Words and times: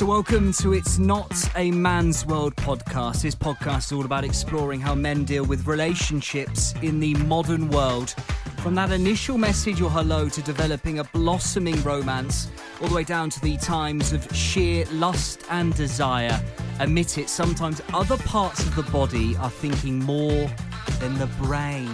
So, 0.00 0.06
welcome 0.06 0.50
to 0.54 0.72
It's 0.72 0.98
Not 0.98 1.30
a 1.56 1.70
Man's 1.70 2.24
World 2.24 2.56
podcast. 2.56 3.20
This 3.20 3.34
podcast 3.34 3.84
is 3.84 3.92
all 3.92 4.06
about 4.06 4.24
exploring 4.24 4.80
how 4.80 4.94
men 4.94 5.24
deal 5.24 5.44
with 5.44 5.66
relationships 5.66 6.72
in 6.80 7.00
the 7.00 7.12
modern 7.26 7.68
world. 7.68 8.14
From 8.62 8.74
that 8.76 8.92
initial 8.92 9.36
message 9.36 9.82
or 9.82 9.90
hello 9.90 10.30
to 10.30 10.40
developing 10.40 11.00
a 11.00 11.04
blossoming 11.04 11.78
romance, 11.82 12.48
all 12.80 12.88
the 12.88 12.94
way 12.94 13.04
down 13.04 13.28
to 13.28 13.40
the 13.42 13.58
times 13.58 14.14
of 14.14 14.26
sheer 14.34 14.86
lust 14.86 15.44
and 15.50 15.74
desire. 15.74 16.42
Admit 16.78 17.18
it, 17.18 17.28
sometimes 17.28 17.82
other 17.92 18.16
parts 18.16 18.60
of 18.60 18.74
the 18.76 18.84
body 18.84 19.36
are 19.36 19.50
thinking 19.50 19.98
more 19.98 20.50
than 20.98 21.18
the 21.18 21.28
brain. 21.42 21.90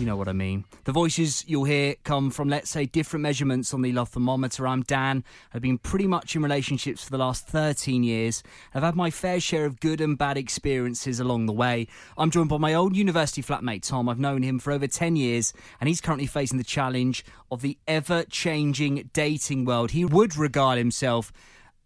You 0.00 0.06
know 0.06 0.16
what 0.16 0.28
I 0.28 0.32
mean. 0.32 0.64
The 0.84 0.92
voices 0.92 1.44
you'll 1.46 1.64
hear 1.64 1.94
come 2.04 2.30
from, 2.30 2.48
let's 2.48 2.70
say, 2.70 2.86
different 2.86 3.22
measurements 3.22 3.74
on 3.74 3.82
the 3.82 3.92
love 3.92 4.08
thermometer. 4.08 4.66
I'm 4.66 4.80
Dan. 4.80 5.22
I've 5.52 5.60
been 5.60 5.76
pretty 5.76 6.06
much 6.06 6.34
in 6.34 6.42
relationships 6.42 7.04
for 7.04 7.10
the 7.10 7.18
last 7.18 7.46
13 7.46 8.02
years. 8.02 8.42
I've 8.72 8.82
had 8.82 8.96
my 8.96 9.10
fair 9.10 9.40
share 9.40 9.66
of 9.66 9.78
good 9.78 10.00
and 10.00 10.16
bad 10.16 10.38
experiences 10.38 11.20
along 11.20 11.44
the 11.44 11.52
way. 11.52 11.86
I'm 12.16 12.30
joined 12.30 12.48
by 12.48 12.56
my 12.56 12.72
old 12.72 12.96
university 12.96 13.42
flatmate, 13.42 13.86
Tom. 13.86 14.08
I've 14.08 14.18
known 14.18 14.42
him 14.42 14.58
for 14.58 14.72
over 14.72 14.86
10 14.86 15.16
years, 15.16 15.52
and 15.82 15.86
he's 15.86 16.00
currently 16.00 16.26
facing 16.26 16.56
the 16.56 16.64
challenge 16.64 17.22
of 17.50 17.60
the 17.60 17.76
ever 17.86 18.24
changing 18.24 19.10
dating 19.12 19.66
world. 19.66 19.90
He 19.90 20.06
would 20.06 20.34
regard 20.34 20.78
himself 20.78 21.30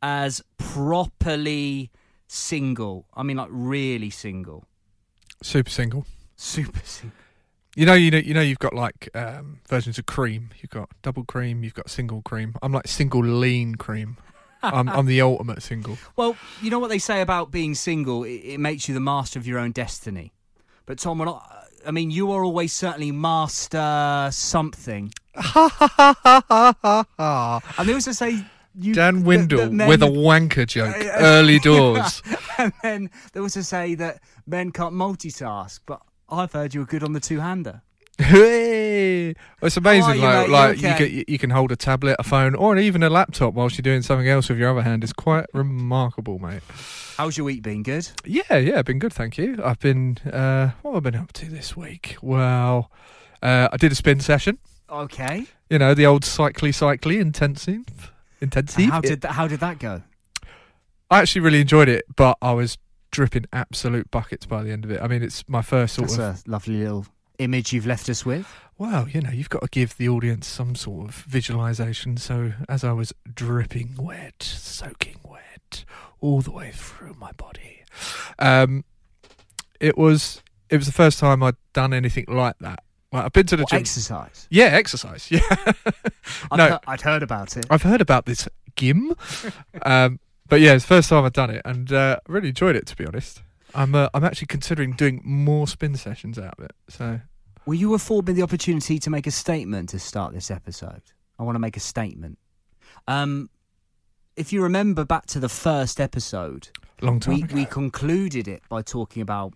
as 0.00 0.40
properly 0.56 1.90
single. 2.28 3.08
I 3.12 3.24
mean, 3.24 3.38
like, 3.38 3.48
really 3.50 4.10
single. 4.10 4.66
Super 5.42 5.70
single. 5.70 6.06
Super 6.36 6.78
single. 6.84 7.23
You 7.76 7.86
know, 7.86 7.94
you 7.94 8.10
know, 8.10 8.18
you 8.18 8.34
know. 8.34 8.40
You've 8.40 8.58
got 8.60 8.72
like 8.74 9.08
um, 9.14 9.60
versions 9.68 9.98
of 9.98 10.06
cream. 10.06 10.50
You've 10.60 10.70
got 10.70 10.90
double 11.02 11.24
cream. 11.24 11.64
You've 11.64 11.74
got 11.74 11.90
single 11.90 12.22
cream. 12.22 12.54
I'm 12.62 12.72
like 12.72 12.86
single 12.86 13.24
lean 13.24 13.74
cream. 13.74 14.16
I'm, 14.62 14.88
I'm 14.88 15.06
the 15.06 15.20
ultimate 15.20 15.62
single. 15.62 15.98
Well, 16.16 16.36
you 16.62 16.70
know 16.70 16.78
what 16.78 16.88
they 16.88 16.98
say 16.98 17.20
about 17.20 17.50
being 17.50 17.74
single? 17.74 18.24
It, 18.24 18.40
it 18.44 18.60
makes 18.60 18.88
you 18.88 18.94
the 18.94 19.00
master 19.00 19.38
of 19.38 19.46
your 19.46 19.58
own 19.58 19.72
destiny. 19.72 20.32
But 20.86 20.98
Tom, 20.98 21.18
we're 21.18 21.26
not, 21.26 21.66
I 21.86 21.90
mean, 21.90 22.10
you 22.10 22.30
are 22.32 22.44
always 22.44 22.72
certainly 22.72 23.10
master 23.12 24.28
something. 24.32 25.12
Ha 25.34 25.68
ha 25.68 26.14
ha 26.24 26.44
ha 26.80 27.04
ha 27.18 27.60
And 27.76 27.88
they 27.88 27.92
also 27.92 28.12
say 28.12 28.44
you, 28.78 28.94
Dan 28.94 29.24
Windle 29.24 29.70
men- 29.70 29.88
with 29.88 30.02
a 30.02 30.06
wanker 30.26 30.66
joke. 30.66 30.96
Early 31.14 31.58
doors. 31.58 32.22
and 32.58 32.72
then 32.82 33.10
they 33.32 33.40
also 33.40 33.60
say 33.60 33.94
that 33.96 34.20
men 34.46 34.70
can't 34.72 34.94
multitask. 34.94 35.80
But 35.84 36.00
I've 36.28 36.52
heard 36.52 36.74
you 36.74 36.80
were 36.80 36.86
good 36.86 37.02
on 37.02 37.12
the 37.12 37.20
two-hander. 37.20 37.82
hey, 38.18 39.34
Well, 39.60 39.66
it's 39.66 39.76
amazing. 39.76 40.16
you, 40.16 40.20
like, 40.20 40.34
mate? 40.38 40.46
You 40.46 40.52
like 40.52 40.78
okay? 40.78 40.88
you 40.88 40.94
can 41.24 41.24
you 41.32 41.38
can 41.38 41.50
hold 41.50 41.72
a 41.72 41.76
tablet, 41.76 42.16
a 42.18 42.22
phone, 42.22 42.54
or 42.54 42.76
even 42.78 43.02
a 43.02 43.10
laptop 43.10 43.54
whilst 43.54 43.76
you're 43.76 43.82
doing 43.82 44.02
something 44.02 44.28
else 44.28 44.48
with 44.48 44.58
your 44.58 44.70
other 44.70 44.82
hand. 44.82 45.02
It's 45.02 45.12
quite 45.12 45.46
remarkable, 45.52 46.38
mate. 46.38 46.62
How's 47.16 47.36
your 47.36 47.44
week 47.44 47.62
been? 47.62 47.82
Good. 47.82 48.08
Yeah, 48.24 48.56
yeah, 48.56 48.82
been 48.82 48.98
good, 48.98 49.12
thank 49.12 49.36
you. 49.38 49.58
I've 49.64 49.80
been 49.80 50.18
uh, 50.32 50.70
what 50.82 50.94
have 50.94 51.06
I 51.06 51.10
been 51.10 51.20
up 51.20 51.32
to 51.34 51.46
this 51.46 51.76
week? 51.76 52.16
Well, 52.22 52.90
uh, 53.42 53.68
I 53.72 53.76
did 53.76 53.92
a 53.92 53.94
spin 53.96 54.20
session. 54.20 54.58
Okay. 54.88 55.46
You 55.70 55.78
know, 55.78 55.94
the 55.94 56.06
old 56.06 56.24
cycly 56.24 56.70
cycly 56.72 57.18
intensive. 57.18 58.12
Intensive. 58.40 58.90
How 58.90 59.00
did 59.00 59.20
that, 59.22 59.32
how 59.32 59.48
did 59.48 59.60
that 59.60 59.78
go? 59.78 60.02
I 61.10 61.20
actually 61.20 61.40
really 61.42 61.60
enjoyed 61.60 61.88
it, 61.88 62.04
but 62.14 62.36
I 62.40 62.52
was 62.52 62.78
dripping 63.14 63.46
absolute 63.52 64.10
buckets 64.10 64.44
by 64.46 64.62
the 64.62 64.70
end 64.70 64.84
of 64.84 64.90
it. 64.90 65.00
I 65.00 65.06
mean, 65.08 65.22
it's 65.22 65.48
my 65.48 65.62
first 65.62 65.94
sort 65.94 66.10
That's 66.10 66.40
of. 66.42 66.48
lovely 66.48 66.76
little 66.78 67.06
image 67.38 67.72
you've 67.72 67.86
left 67.86 68.08
us 68.08 68.26
with. 68.26 68.46
Well, 68.76 69.08
you 69.08 69.20
know, 69.20 69.30
you've 69.30 69.48
got 69.50 69.62
to 69.62 69.68
give 69.68 69.96
the 69.96 70.08
audience 70.08 70.46
some 70.48 70.74
sort 70.74 71.08
of 71.08 71.14
visualization. 71.14 72.16
So 72.16 72.52
as 72.68 72.82
I 72.84 72.92
was 72.92 73.12
dripping 73.32 73.94
wet, 73.98 74.42
soaking 74.42 75.18
wet, 75.24 75.84
all 76.20 76.40
the 76.40 76.50
way 76.50 76.72
through 76.74 77.14
my 77.14 77.30
body, 77.32 77.84
um, 78.38 78.84
it 79.80 79.96
was 79.96 80.42
it 80.70 80.76
was 80.76 80.86
the 80.86 80.92
first 80.92 81.18
time 81.20 81.42
I'd 81.42 81.54
done 81.72 81.92
anything 81.92 82.24
like 82.28 82.58
that. 82.60 82.80
Like, 83.12 83.26
I've 83.26 83.32
been 83.32 83.46
to 83.46 83.56
the 83.56 83.62
What, 83.62 83.70
gym. 83.70 83.78
exercise. 83.80 84.48
yeah, 84.50 84.64
exercise. 84.66 85.28
Yeah, 85.30 85.40
I'd, 86.50 86.56
No. 86.56 86.78
I'd 86.88 87.00
heard 87.02 87.22
about 87.22 87.56
it. 87.56 87.64
I've 87.70 87.82
heard 87.82 88.00
about 88.00 88.26
this 88.26 88.48
gym, 88.74 89.14
um, 89.82 90.18
but 90.54 90.60
yeah, 90.60 90.74
it's 90.74 90.84
the 90.84 90.88
first 90.88 91.08
time 91.08 91.24
I've 91.24 91.32
done 91.32 91.50
it, 91.50 91.62
and 91.64 91.92
uh, 91.92 92.18
I 92.28 92.32
really 92.32 92.48
enjoyed 92.50 92.76
it. 92.76 92.86
To 92.86 92.96
be 92.96 93.04
honest, 93.04 93.42
I'm 93.74 93.92
uh, 93.94 94.08
I'm 94.14 94.22
actually 94.22 94.46
considering 94.46 94.92
doing 94.92 95.20
more 95.24 95.66
spin 95.66 95.96
sessions 95.96 96.38
out 96.38 96.54
of 96.58 96.64
it. 96.64 96.72
So 96.88 97.20
Will 97.66 97.74
you 97.74 97.94
afford 97.94 98.26
me 98.28 98.34
the 98.34 98.42
opportunity 98.42 98.98
to 99.00 99.10
make 99.10 99.26
a 99.26 99.30
statement 99.32 99.88
to 99.88 99.98
start 99.98 100.32
this 100.32 100.50
episode? 100.50 101.02
I 101.38 101.42
want 101.42 101.56
to 101.56 101.58
make 101.58 101.76
a 101.76 101.80
statement. 101.80 102.38
Um, 103.08 103.48
if 104.36 104.52
you 104.52 104.62
remember 104.62 105.04
back 105.04 105.26
to 105.26 105.40
the 105.40 105.48
first 105.48 106.00
episode, 106.00 106.68
long 107.02 107.18
time 107.20 107.34
we, 107.34 107.42
ago. 107.42 107.54
we 107.56 107.64
concluded 107.64 108.46
it 108.46 108.62
by 108.68 108.82
talking 108.82 109.22
about 109.22 109.54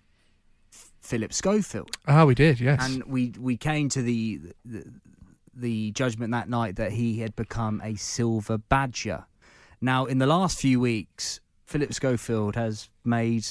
Philip 1.00 1.32
Schofield, 1.32 1.90
Ah, 2.08 2.24
we 2.24 2.34
did. 2.34 2.58
Yes. 2.60 2.84
and 2.84 3.04
we 3.04 3.32
we 3.38 3.56
came 3.56 3.88
to 3.90 4.02
the, 4.02 4.40
the 4.64 4.84
the 5.54 5.90
judgment 5.92 6.32
that 6.32 6.48
night 6.48 6.74
that 6.76 6.90
he 6.92 7.20
had 7.20 7.36
become 7.36 7.80
a 7.84 7.94
silver 7.94 8.58
badger. 8.58 9.26
Now, 9.80 10.06
in 10.06 10.18
the 10.18 10.26
last 10.26 10.58
few 10.58 10.80
weeks, 10.80 11.40
Philip 11.66 11.92
Schofield 11.92 12.56
has 12.56 12.88
made 13.04 13.46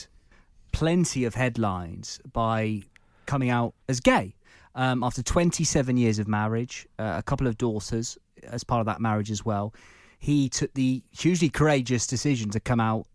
plenty 0.71 1.23
of 1.23 1.35
headlines 1.35 2.19
by 2.31 2.83
coming 3.25 3.49
out 3.49 3.73
as 3.87 3.99
gay. 3.99 4.35
Um, 4.75 5.03
after 5.03 5.23
27 5.23 5.97
years 5.97 6.19
of 6.19 6.27
marriage, 6.27 6.87
uh, 6.99 7.15
a 7.17 7.23
couple 7.23 7.47
of 7.47 7.57
daughters 7.57 8.17
as 8.43 8.63
part 8.63 8.79
of 8.79 8.85
that 8.85 9.01
marriage 9.01 9.31
as 9.31 9.45
well, 9.45 9.73
he 10.19 10.49
took 10.49 10.73
the 10.73 11.03
hugely 11.11 11.49
courageous 11.49 12.05
decision 12.05 12.49
to 12.51 12.59
come 12.59 12.79
out 12.79 13.07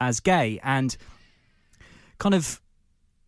as 0.00 0.20
gay. 0.20 0.60
And 0.62 0.96
kind 2.18 2.34
of 2.34 2.60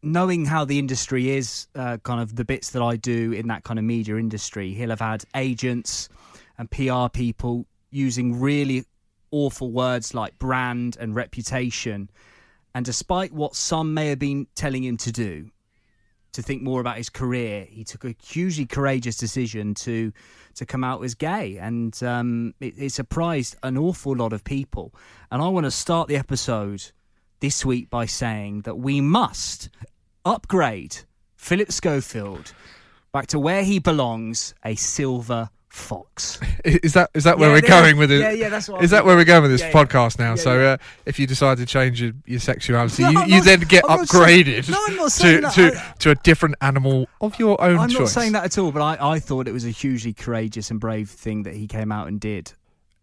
knowing 0.02 0.46
how 0.46 0.64
the 0.64 0.78
industry 0.78 1.30
is, 1.30 1.66
uh, 1.74 1.98
kind 2.02 2.20
of 2.20 2.36
the 2.36 2.44
bits 2.44 2.70
that 2.70 2.82
I 2.82 2.96
do 2.96 3.32
in 3.32 3.48
that 3.48 3.64
kind 3.64 3.78
of 3.78 3.84
media 3.84 4.16
industry, 4.16 4.72
he'll 4.74 4.90
have 4.90 5.00
had 5.00 5.24
agents 5.34 6.08
and 6.58 6.70
PR 6.70 7.08
people 7.12 7.66
using 7.90 8.40
really 8.40 8.84
awful 9.30 9.70
words 9.70 10.14
like 10.14 10.38
brand 10.38 10.96
and 10.98 11.14
reputation. 11.14 12.10
And 12.74 12.84
despite 12.84 13.32
what 13.32 13.54
some 13.54 13.94
may 13.94 14.08
have 14.08 14.18
been 14.18 14.46
telling 14.54 14.84
him 14.84 14.96
to 14.98 15.12
do, 15.12 15.50
to 16.32 16.42
think 16.42 16.62
more 16.62 16.80
about 16.80 16.96
his 16.96 17.10
career, 17.10 17.66
he 17.68 17.84
took 17.84 18.04
a 18.04 18.14
hugely 18.22 18.66
courageous 18.66 19.16
decision 19.16 19.74
to 19.74 20.12
to 20.54 20.66
come 20.66 20.84
out 20.84 21.02
as 21.04 21.14
gay, 21.14 21.58
and 21.58 22.00
um, 22.02 22.54
it, 22.60 22.74
it 22.76 22.92
surprised 22.92 23.56
an 23.62 23.76
awful 23.76 24.14
lot 24.14 24.32
of 24.32 24.44
people. 24.44 24.92
And 25.30 25.42
I 25.42 25.48
want 25.48 25.64
to 25.64 25.70
start 25.70 26.08
the 26.08 26.16
episode 26.16 26.92
this 27.40 27.64
week 27.64 27.88
by 27.88 28.06
saying 28.06 28.62
that 28.62 28.76
we 28.76 29.00
must 29.00 29.70
upgrade 30.24 30.98
Philip 31.36 31.72
Schofield 31.72 32.52
back 33.12 33.26
to 33.28 33.38
where 33.38 33.64
he 33.64 33.78
belongs, 33.78 34.54
a 34.64 34.74
silver 34.74 35.50
fox. 35.70 36.38
is 36.64 36.92
that 36.92 37.10
is 37.14 37.24
that 37.24 37.38
where 37.38 37.50
we're 37.50 37.62
yeah, 37.62 37.68
going 37.80 37.96
with 37.96 38.10
it? 38.10 38.20
yeah, 38.20 38.30
yeah, 38.32 38.48
that's 38.48 38.68
what 38.68 38.80
I 38.80 38.84
Is 38.84 38.90
that 38.90 38.98
think. 38.98 39.06
where 39.06 39.16
we're 39.16 39.24
going 39.24 39.42
with 39.42 39.50
this 39.52 39.60
Yeah, 39.62 39.68
yeah. 39.68 39.72
podcast 39.72 40.18
now? 40.18 40.30
Yeah, 40.30 40.34
so 40.36 40.58
yeah. 40.60 40.66
Uh, 40.72 40.76
if 41.06 41.18
you 41.18 41.26
decide 41.26 41.58
to 41.58 41.66
change 41.66 42.02
your, 42.02 42.12
your 42.26 42.40
sexuality, 42.40 43.02
No, 43.04 43.10
you, 43.10 43.18
I'm 43.20 43.28
you 43.30 43.36
not- 43.36 43.44
then 43.44 43.60
get 43.60 43.84
I'm 43.88 43.98
not 44.00 44.08
saying- 44.08 44.44
upgraded 44.44 44.68
No, 44.70 44.78
I'm 44.88 44.96
not 44.96 45.12
saying 45.12 45.36
to 45.36 45.40
that. 45.42 45.52
to, 45.54 45.78
I- 45.78 45.94
to 46.00 46.10
a 46.10 46.14
different 46.16 46.56
animal 46.60 47.08
of 47.20 47.38
your 47.38 47.60
own 47.62 47.78
I'm 47.78 47.88
choice. 47.88 47.98
not 48.00 48.08
saying 48.08 48.32
that 48.32 48.44
at 48.44 48.58
all, 48.58 48.72
but 48.72 48.82
I, 48.82 49.12
I 49.14 49.18
thought 49.20 49.48
it 49.48 49.52
was 49.52 49.64
a 49.64 49.70
hugely 49.70 50.12
courageous 50.12 50.70
and 50.70 50.78
brave 50.80 51.08
thing 51.08 51.44
that 51.44 51.54
he 51.54 51.66
came 51.66 51.90
out 51.92 52.08
and 52.08 52.20
did. 52.20 52.52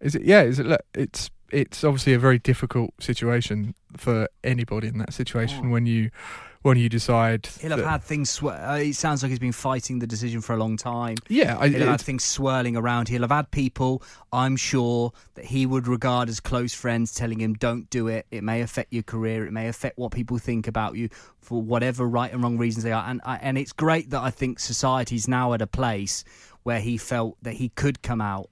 Is 0.01 0.13
it? 0.15 0.23
Yeah. 0.23 0.43
Is 0.43 0.59
it? 0.59 0.65
Look, 0.67 0.81
it's 0.93 1.29
it's 1.51 1.83
obviously 1.85 2.13
a 2.13 2.19
very 2.19 2.37
difficult 2.37 2.91
situation 2.99 3.73
for 3.95 4.27
anybody 4.43 4.89
in 4.89 4.97
that 4.97 5.13
situation 5.13 5.67
Oh. 5.67 5.69
when 5.69 5.85
you 5.85 6.11
when 6.67 6.77
you 6.77 6.89
decide. 6.89 7.47
He'll 7.61 7.71
have 7.71 7.79
that- 7.79 7.89
had 7.89 8.03
things. 8.03 8.29
Sw- 8.29 8.43
uh, 8.45 8.79
it 8.81 8.93
sounds 8.95 9.23
like 9.23 9.29
he's 9.29 9.39
been 9.39 9.51
fighting 9.51 9.99
the 9.99 10.07
decision 10.07 10.41
for 10.41 10.53
a 10.53 10.57
long 10.57 10.77
time. 10.77 11.15
yeah. 11.29 11.57
I, 11.57 11.69
He'll 11.69 11.79
have 11.79 11.89
had 11.89 12.01
things 12.01 12.23
swirling 12.23 12.75
around. 12.75 13.07
He'll 13.09 13.21
have 13.21 13.31
had 13.31 13.49
people, 13.51 14.03
I'm 14.31 14.55
sure, 14.55 15.11
that 15.35 15.45
he 15.45 15.65
would 15.65 15.87
regard 15.87 16.29
as 16.29 16.39
close 16.39 16.73
friends 16.73 17.13
telling 17.13 17.39
him, 17.39 17.53
don't 17.53 17.89
do 17.89 18.07
it. 18.07 18.25
It 18.31 18.43
may 18.43 18.61
affect 18.61 18.93
your 18.93 19.03
career. 19.03 19.45
It 19.45 19.51
may 19.51 19.67
affect 19.67 19.97
what 19.97 20.11
people 20.11 20.37
think 20.37 20.67
about 20.67 20.95
you 20.95 21.09
for 21.39 21.61
whatever 21.61 22.07
right 22.07 22.31
and 22.31 22.43
wrong 22.43 22.57
reasons 22.57 22.83
they 22.83 22.91
are. 22.91 23.05
And, 23.07 23.21
I, 23.25 23.37
and 23.37 23.57
it's 23.57 23.71
great 23.73 24.09
that 24.11 24.21
I 24.21 24.29
think 24.29 24.59
society's 24.59 25.27
now 25.27 25.53
at 25.53 25.61
a 25.61 25.67
place 25.67 26.23
where 26.63 26.79
he 26.79 26.97
felt 26.97 27.37
that 27.41 27.53
he 27.53 27.69
could 27.69 28.01
come 28.01 28.19
out 28.21 28.49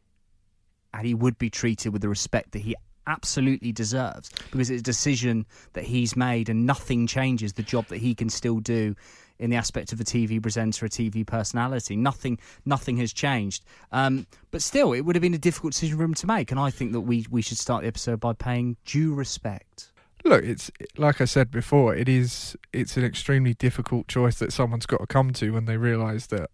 and 0.94 1.06
he 1.06 1.14
would 1.14 1.38
be 1.38 1.50
treated 1.50 1.92
with 1.92 2.02
the 2.02 2.08
respect 2.10 2.54
that 2.54 2.60
he 2.60 2.76
absolutely 3.08 3.72
deserves 3.72 4.30
because 4.52 4.70
it's 4.70 4.82
a 4.82 4.84
decision 4.84 5.46
that 5.74 5.84
he's 5.84 6.16
made 6.16 6.50
and 6.50 6.66
nothing 6.66 7.08
changes 7.08 7.54
the 7.54 7.64
job 7.64 7.88
that 7.88 7.98
he 7.98 8.16
can 8.16 8.30
still 8.30 8.60
do 8.60 8.96
in 9.40 9.50
the 9.50 9.56
aspect 9.56 9.92
of 9.92 10.00
a 10.00 10.04
TV 10.04 10.42
presenter, 10.42 10.86
a 10.86 10.90
TV 10.90 11.26
personality. 11.26 11.96
Nothing, 11.96 12.40
nothing 12.66 12.98
has 12.98 13.12
changed. 13.12 13.64
Um, 13.92 14.28
but 14.52 14.62
still, 14.62 14.94
it 14.94 15.02
would 15.02 15.16
have 15.16 15.22
been 15.22 15.34
a 15.34 15.40
difficult 15.40 15.74
decision 15.74 15.98
for 15.98 16.04
him 16.04 16.14
to 16.16 16.28
make, 16.28 16.52
and 16.52 16.60
I 16.60 16.70
think 16.70 16.94
that 16.94 17.02
we 17.02 17.26
we 17.30 17.42
should 17.42 17.58
start 17.58 17.82
the 17.82 17.88
episode 17.88 18.20
by 18.20 18.34
paying 18.34 18.78
due 18.86 19.14
respect. 19.14 19.92
look, 20.24 20.44
it's 20.44 20.72
like 20.98 21.22
I 21.22 21.26
said 21.26 21.52
before. 21.52 21.96
It 21.96 22.08
is. 22.10 22.56
It's 22.74 22.98
an 22.98 23.04
extremely 23.04 23.54
difficult 23.54 24.08
choice 24.08 24.40
that 24.40 24.54
someone's 24.54 24.86
got 24.86 25.02
to 25.02 25.08
come 25.08 25.34
to 25.34 25.52
when 25.52 25.66
they 25.66 25.78
realise 25.78 26.28
that, 26.28 26.50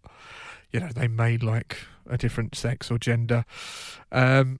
you 0.72 0.80
know, 0.80 0.88
they 0.88 1.08
may 1.08 1.38
like 1.38 1.78
a 2.08 2.18
different 2.18 2.54
sex 2.54 2.90
or 2.90 2.98
gender. 2.98 3.44
Um, 4.10 4.58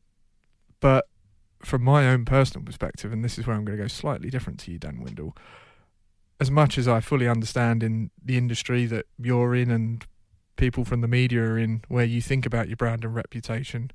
but 0.81 1.07
from 1.65 1.83
my 1.83 2.09
own 2.09 2.25
personal 2.25 2.65
perspective, 2.65 3.13
and 3.13 3.25
this 3.25 3.39
is 3.39 3.47
where 3.47 3.57
I'm 3.57 3.65
going 3.65 3.79
to 3.79 3.85
go 3.85 3.89
slightly 3.89 4.31
different 4.31 4.59
to 4.61 4.73
you, 4.73 4.79
Dan 4.79 5.01
Windle. 5.01 5.37
As 6.41 6.51
much 6.51 6.77
as 6.77 6.89
I 6.89 7.01
fully 7.01 7.29
understand 7.29 7.83
in 7.83 8.11
the 8.23 8.37
industry 8.37 8.87
that 8.87 9.07
you're 9.19 9.55
in 9.55 9.71
and 9.71 10.05
people 10.57 10.85
from 10.85 11.01
the 11.01 11.09
media 11.09 11.43
are 11.43 11.59
in, 11.59 11.83
where 11.89 12.05
you 12.05 12.21
think 12.21 12.47
about 12.47 12.69
your 12.69 12.77
brand 12.77 13.05
and 13.05 13.15
reputation, 13.15 13.91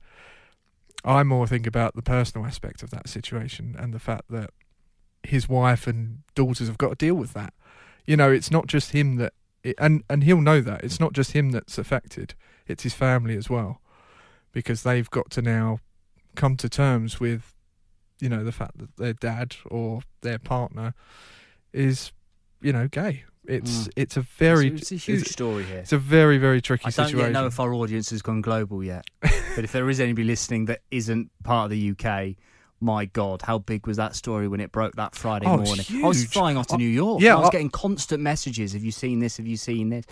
I 1.03 1.23
more 1.23 1.47
think 1.47 1.67
about 1.67 1.95
the 1.95 2.01
personal 2.01 2.47
aspect 2.47 2.83
of 2.83 2.89
that 2.91 3.09
situation 3.09 3.75
and 3.77 3.93
the 3.93 3.99
fact 3.99 4.25
that 4.29 4.51
his 5.23 5.49
wife 5.49 5.87
and 5.87 6.23
daughters 6.35 6.67
have 6.67 6.77
got 6.77 6.89
to 6.89 7.05
deal 7.05 7.15
with 7.15 7.33
that. 7.33 7.53
You 8.05 8.17
know, 8.17 8.31
it's 8.31 8.51
not 8.51 8.67
just 8.67 8.91
him 8.91 9.17
that, 9.17 9.33
it, 9.63 9.75
and 9.77 10.03
and 10.09 10.23
he'll 10.23 10.41
know 10.41 10.61
that 10.61 10.83
it's 10.83 10.99
not 10.99 11.13
just 11.13 11.33
him 11.33 11.51
that's 11.51 11.77
affected; 11.77 12.33
it's 12.67 12.83
his 12.83 12.93
family 12.93 13.35
as 13.35 13.49
well, 13.49 13.81
because 14.51 14.83
they've 14.83 15.09
got 15.09 15.29
to 15.31 15.41
now 15.41 15.79
come 16.35 16.55
to 16.55 16.69
terms 16.69 17.19
with, 17.19 17.53
you 18.19 18.29
know, 18.29 18.43
the 18.43 18.51
fact 18.51 18.77
that 18.79 18.95
their 18.97 19.13
dad 19.13 19.55
or 19.65 20.01
their 20.21 20.39
partner 20.39 20.93
is, 21.73 22.11
you 22.61 22.73
know, 22.73 22.87
gay. 22.87 23.23
It's 23.45 23.87
Mm. 23.87 23.89
it's 23.95 24.17
a 24.17 24.21
very 24.21 24.67
it's, 24.67 24.81
it's 24.83 24.91
a 24.91 24.95
huge 24.95 25.21
it's, 25.21 25.31
story 25.31 25.63
here. 25.63 25.77
it's 25.77 25.93
a 25.93 25.97
very 25.97 26.37
very 26.37 26.61
tricky 26.61 26.83
I 26.85 26.89
don't 26.89 27.07
situation. 27.07 27.31
know 27.31 27.45
if 27.45 27.59
our 27.61 27.73
audience 27.73 28.09
has 28.09 28.21
gone 28.21 28.41
global 28.41 28.83
yet, 28.83 29.05
but 29.21 29.63
if 29.63 29.71
there 29.71 29.89
is 29.89 30.01
anybody 30.01 30.25
listening 30.27 30.65
that 30.65 30.81
isn't 30.91 31.31
part 31.45 31.65
of 31.65 31.69
the 31.71 31.91
UK, 31.91 32.35
my 32.81 33.05
God, 33.05 33.41
how 33.43 33.57
big 33.59 33.87
was 33.87 33.95
that 33.97 34.15
story 34.15 34.49
when 34.49 34.59
it 34.59 34.73
broke 34.73 34.95
that 34.97 35.15
Friday 35.15 35.45
Oh, 35.47 35.57
morning? 35.57 35.85
I 36.03 36.07
was 36.07 36.25
flying 36.25 36.57
off 36.57 36.67
to 36.67 36.77
New 36.77 36.89
York. 36.89 37.21
yeah, 37.21 37.35
I 37.35 37.39
was 37.39 37.47
I- 37.47 37.51
getting 37.51 37.69
constant 37.69 38.21
messages. 38.21 38.73
Have 38.73 38.83
you 38.83 38.91
seen 38.91 39.19
this? 39.19 39.37
Have 39.37 39.47
you 39.47 39.55
seen 39.57 39.89
this? 39.89 40.05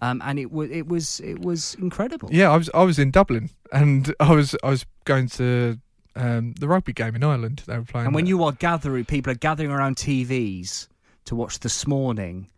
Um, 0.00 0.22
and 0.24 0.38
it 0.38 0.50
was 0.50 0.70
it 0.70 0.86
was 0.88 1.20
it 1.20 1.40
was 1.40 1.74
incredible. 1.74 2.30
Yeah, 2.32 2.50
I 2.50 2.56
was 2.56 2.70
I 2.72 2.84
was 2.84 2.98
in 2.98 3.10
Dublin 3.10 3.50
and 3.70 4.14
I 4.18 4.32
was 4.32 4.56
I 4.62 4.70
was 4.70 4.86
going 5.04 5.28
to 5.30 5.78
um, 6.16 6.54
the 6.58 6.68
rugby 6.68 6.92
game 6.92 7.14
in 7.14 7.24
Ireland. 7.24 7.62
They 7.66 7.78
were 7.78 7.84
playing. 7.84 8.06
And 8.06 8.14
when 8.14 8.24
there. 8.24 8.30
you 8.30 8.44
are 8.44 8.52
gathering, 8.52 9.04
people 9.04 9.32
are 9.32 9.36
gathering 9.36 9.70
around 9.70 9.96
TVs 9.96 10.88
to 11.26 11.34
watch 11.34 11.60
this 11.60 11.86
morning. 11.86 12.48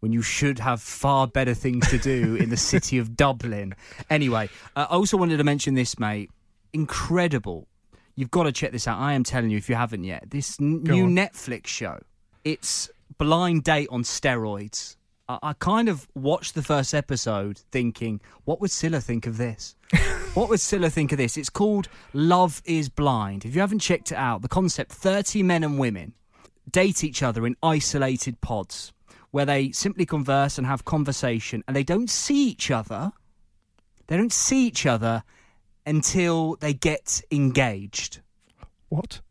When 0.00 0.12
you 0.12 0.20
should 0.22 0.58
have 0.58 0.82
far 0.82 1.26
better 1.26 1.54
things 1.54 1.88
to 1.88 1.98
do 1.98 2.36
in 2.36 2.50
the 2.50 2.56
city 2.56 2.98
of 2.98 3.16
Dublin. 3.16 3.74
Anyway, 4.10 4.50
uh, 4.76 4.86
I 4.90 4.94
also 4.94 5.16
wanted 5.16 5.38
to 5.38 5.44
mention 5.44 5.74
this, 5.74 5.98
mate. 5.98 6.30
Incredible. 6.72 7.66
You've 8.14 8.30
got 8.30 8.44
to 8.44 8.52
check 8.52 8.72
this 8.72 8.86
out. 8.86 8.98
I 8.98 9.14
am 9.14 9.24
telling 9.24 9.50
you, 9.50 9.56
if 9.56 9.68
you 9.68 9.74
haven't 9.74 10.04
yet, 10.04 10.30
this 10.30 10.60
n- 10.60 10.82
new 10.82 11.04
on. 11.04 11.16
Netflix 11.16 11.66
show. 11.68 11.98
It's 12.44 12.90
Blind 13.18 13.64
Date 13.64 13.88
on 13.90 14.02
steroids. 14.02 14.96
I, 15.28 15.38
I 15.42 15.52
kind 15.54 15.88
of 15.88 16.06
watched 16.14 16.54
the 16.54 16.62
first 16.62 16.94
episode 16.94 17.58
thinking, 17.72 18.20
what 18.44 18.60
would 18.60 18.70
Scylla 18.70 19.00
think 19.00 19.26
of 19.26 19.38
this? 19.38 19.74
What 20.36 20.50
would 20.50 20.60
Scylla 20.60 20.90
think 20.90 21.12
of 21.12 21.18
this? 21.18 21.38
It's 21.38 21.48
called 21.48 21.88
Love 22.12 22.60
is 22.66 22.90
Blind. 22.90 23.46
If 23.46 23.54
you 23.54 23.62
haven't 23.62 23.78
checked 23.78 24.12
it 24.12 24.18
out, 24.18 24.42
the 24.42 24.48
concept 24.48 24.92
30 24.92 25.42
men 25.42 25.64
and 25.64 25.78
women 25.78 26.12
date 26.70 27.02
each 27.02 27.22
other 27.22 27.46
in 27.46 27.56
isolated 27.62 28.42
pods 28.42 28.92
where 29.30 29.46
they 29.46 29.70
simply 29.72 30.04
converse 30.04 30.58
and 30.58 30.66
have 30.66 30.84
conversation 30.84 31.64
and 31.66 31.74
they 31.74 31.82
don't 31.82 32.10
see 32.10 32.50
each 32.50 32.70
other. 32.70 33.12
They 34.08 34.18
don't 34.18 34.32
see 34.32 34.66
each 34.66 34.84
other 34.84 35.24
until 35.86 36.56
they 36.56 36.74
get 36.74 37.22
engaged. 37.32 38.20
what? 38.90 39.22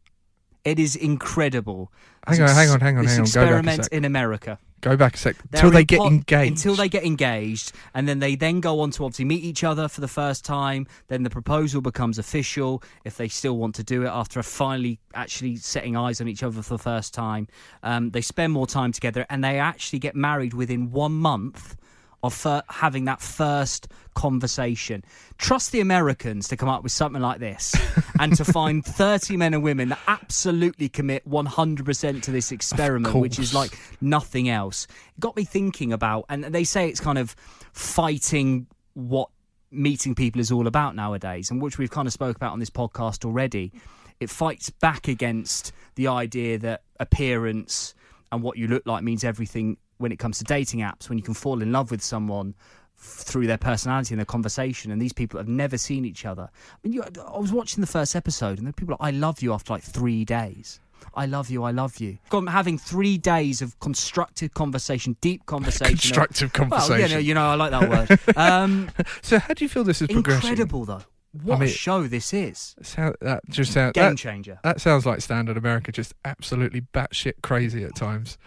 It 0.63 0.79
is 0.79 0.95
incredible. 0.95 1.91
Hang 2.25 2.41
on, 2.41 2.49
hang 2.49 2.69
on, 2.71 2.79
hang 2.79 2.97
on, 2.97 3.03
this 3.03 3.11
hang 3.11 3.19
on. 3.19 3.25
A 3.25 3.27
experiment 3.27 3.87
in 3.91 4.05
America. 4.05 4.57
Go 4.85 4.95
back 4.95 5.15
a 5.15 5.17
sec. 5.17 5.35
They're 5.49 5.65
Until 5.65 5.71
they 5.71 5.83
get 5.83 5.99
engaged. 5.99 6.51
Until 6.51 6.75
they 6.75 6.87
get 6.87 7.03
engaged, 7.03 7.71
and 7.95 8.07
then 8.07 8.19
they 8.19 8.35
then 8.35 8.59
go 8.59 8.81
on 8.81 8.91
to 8.91 9.05
obviously 9.05 9.25
meet 9.25 9.43
each 9.43 9.63
other 9.63 9.87
for 9.87 9.99
the 9.99 10.07
first 10.07 10.45
time. 10.45 10.85
Then 11.07 11.23
the 11.23 11.31
proposal 11.31 11.81
becomes 11.81 12.19
official 12.19 12.83
if 13.03 13.17
they 13.17 13.27
still 13.27 13.57
want 13.57 13.73
to 13.75 13.83
do 13.83 14.03
it 14.03 14.09
after 14.09 14.43
finally 14.43 14.99
actually 15.15 15.55
setting 15.55 15.97
eyes 15.97 16.21
on 16.21 16.27
each 16.27 16.43
other 16.43 16.61
for 16.61 16.75
the 16.75 16.83
first 16.83 17.15
time. 17.15 17.47
Um, 17.81 18.11
they 18.11 18.21
spend 18.21 18.53
more 18.53 18.67
time 18.67 18.91
together, 18.91 19.25
and 19.27 19.43
they 19.43 19.57
actually 19.57 19.97
get 19.97 20.15
married 20.15 20.53
within 20.53 20.91
one 20.91 21.13
month 21.13 21.77
of 22.25 22.63
having 22.69 23.05
that 23.05 23.21
first 23.21 23.87
conversation. 24.13 25.03
Trust 25.37 25.71
the 25.71 25.81
Americans 25.81 26.47
to 26.47 26.57
come 26.57 26.69
up 26.69 26.83
with 26.83 26.91
something 26.91 27.21
like 27.21 27.39
this 27.39 27.75
and 28.19 28.35
to 28.37 28.45
find 28.45 28.83
30 28.83 29.37
men 29.37 29.53
and 29.53 29.63
women 29.63 29.89
that 29.89 29.99
absolutely 30.07 30.89
commit 30.89 31.27
100% 31.29 32.21
to 32.23 32.31
this 32.31 32.51
experiment, 32.51 33.15
which 33.15 33.39
is 33.39 33.53
like 33.53 33.77
nothing 34.01 34.49
else. 34.49 34.87
It 35.17 35.19
got 35.19 35.35
me 35.35 35.43
thinking 35.43 35.93
about, 35.93 36.25
and 36.29 36.43
they 36.45 36.63
say 36.63 36.89
it's 36.89 36.99
kind 36.99 37.17
of 37.17 37.35
fighting 37.73 38.67
what 38.93 39.29
meeting 39.71 40.15
people 40.15 40.41
is 40.41 40.51
all 40.51 40.67
about 40.67 40.95
nowadays, 40.95 41.51
and 41.51 41.61
which 41.61 41.77
we've 41.77 41.91
kind 41.91 42.07
of 42.07 42.13
spoke 42.13 42.35
about 42.35 42.53
on 42.53 42.59
this 42.59 42.69
podcast 42.69 43.25
already. 43.25 43.71
It 44.19 44.29
fights 44.29 44.69
back 44.69 45.09
against 45.09 45.73
the 45.95 46.07
idea 46.07 46.57
that 46.59 46.83
appearance 46.99 47.93
and 48.31 48.41
what 48.41 48.57
you 48.57 48.67
look 48.67 48.85
like 48.85 49.03
means 49.03 49.23
everything 49.23 49.77
when 49.97 50.11
it 50.11 50.19
comes 50.19 50.37
to 50.39 50.43
dating 50.43 50.79
apps. 50.81 51.09
When 51.09 51.17
you 51.17 51.23
can 51.23 51.33
fall 51.33 51.61
in 51.61 51.71
love 51.71 51.91
with 51.91 52.01
someone 52.01 52.55
through 52.97 53.45
their 53.47 53.57
personality 53.57 54.13
and 54.13 54.19
their 54.19 54.25
conversation, 54.25 54.91
and 54.91 55.01
these 55.01 55.13
people 55.13 55.37
have 55.39 55.47
never 55.49 55.77
seen 55.77 56.05
each 56.05 56.25
other. 56.25 56.49
I 56.53 56.77
mean, 56.83 56.93
you, 56.93 57.03
I 57.03 57.37
was 57.37 57.51
watching 57.51 57.81
the 57.81 57.87
first 57.87 58.15
episode, 58.15 58.57
and 58.59 58.67
are 58.67 58.71
people 58.73 58.97
like, 58.99 59.07
"I 59.07 59.11
love 59.15 59.41
you" 59.41 59.53
after 59.53 59.73
like 59.73 59.83
three 59.83 60.25
days. 60.25 60.79
I 61.13 61.25
love 61.27 61.49
you. 61.49 61.63
I 61.63 61.71
love 61.71 61.97
you. 61.97 62.17
Having 62.47 62.79
three 62.79 63.17
days 63.17 63.61
of 63.61 63.79
constructive 63.79 64.53
conversation, 64.53 65.15
deep 65.21 65.45
conversation. 65.45 65.93
of- 65.93 65.99
constructive 65.99 66.51
well, 66.57 66.69
conversation. 66.69 67.09
you 67.09 67.15
know, 67.15 67.19
you 67.19 67.33
know, 67.33 67.45
I 67.47 67.55
like 67.55 67.71
that 67.71 67.89
word. 67.89 68.19
Um, 68.37 68.89
so 69.21 69.39
how 69.39 69.53
do 69.53 69.63
you 69.63 69.69
feel 69.69 69.83
this 69.83 70.01
is 70.01 70.07
progressing? 70.07 70.49
incredible, 70.49 70.85
though. 70.85 71.01
What 71.43 71.59
mean- 71.59 71.69
a 71.69 71.71
show 71.71 72.07
this 72.07 72.33
is. 72.33 72.75
Sound, 72.81 73.15
that 73.21 73.43
just 73.49 73.73
sound, 73.73 73.93
Game 73.93 74.11
that, 74.11 74.17
changer. 74.17 74.59
that 74.63 74.81
sounds 74.81 75.05
like 75.05 75.21
standard 75.21 75.57
America, 75.57 75.91
just 75.91 76.13
absolutely 76.23 76.81
batshit 76.93 77.33
crazy 77.43 77.83
at 77.83 77.95
times. 77.95 78.37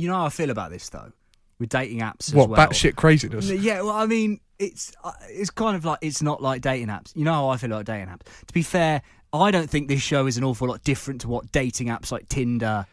You 0.00 0.08
know 0.08 0.14
how 0.16 0.26
I 0.26 0.30
feel 0.30 0.50
about 0.50 0.70
this, 0.70 0.88
though, 0.88 1.12
with 1.58 1.68
dating 1.68 2.00
apps 2.00 2.28
as 2.28 2.34
What 2.34 2.48
well. 2.48 2.66
batshit 2.68 2.96
craziness? 2.96 3.50
Yeah, 3.50 3.82
well, 3.82 3.90
I 3.90 4.06
mean, 4.06 4.40
it's 4.58 4.92
uh, 5.04 5.12
it's 5.28 5.50
kind 5.50 5.76
of 5.76 5.84
like 5.84 5.98
it's 6.02 6.22
not 6.22 6.42
like 6.42 6.62
dating 6.62 6.88
apps. 6.88 7.14
You 7.14 7.24
know 7.24 7.32
how 7.32 7.48
I 7.48 7.56
feel 7.56 7.72
about 7.72 7.86
dating 7.86 8.08
apps. 8.08 8.22
To 8.46 8.52
be 8.54 8.62
fair, 8.62 9.02
I 9.32 9.50
don't 9.50 9.68
think 9.70 9.88
this 9.88 10.02
show 10.02 10.26
is 10.26 10.36
an 10.36 10.44
awful 10.44 10.68
lot 10.68 10.82
different 10.82 11.20
to 11.22 11.28
what 11.28 11.52
dating 11.52 11.88
apps 11.88 12.10
like 12.10 12.28
Tinder, 12.28 12.86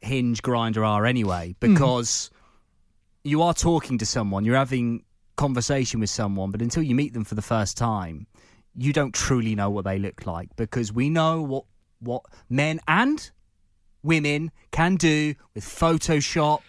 Hinge, 0.00 0.42
Grindr 0.42 0.86
are 0.86 1.04
anyway, 1.06 1.54
because 1.60 2.30
you 3.24 3.42
are 3.42 3.54
talking 3.54 3.98
to 3.98 4.06
someone, 4.06 4.44
you're 4.44 4.56
having 4.56 5.02
conversation 5.36 5.98
with 5.98 6.10
someone, 6.10 6.50
but 6.50 6.62
until 6.62 6.82
you 6.82 6.94
meet 6.94 7.12
them 7.12 7.24
for 7.24 7.34
the 7.34 7.42
first 7.42 7.76
time, 7.76 8.26
you 8.76 8.92
don't 8.92 9.14
truly 9.14 9.54
know 9.54 9.70
what 9.70 9.84
they 9.84 9.98
look 9.98 10.26
like 10.26 10.54
because 10.56 10.92
we 10.92 11.08
know 11.10 11.42
what 11.42 11.64
what 12.00 12.22
men 12.50 12.80
and 12.86 13.30
women 14.04 14.52
can 14.70 14.96
do 14.96 15.34
with 15.54 15.64
Photoshop, 15.64 16.60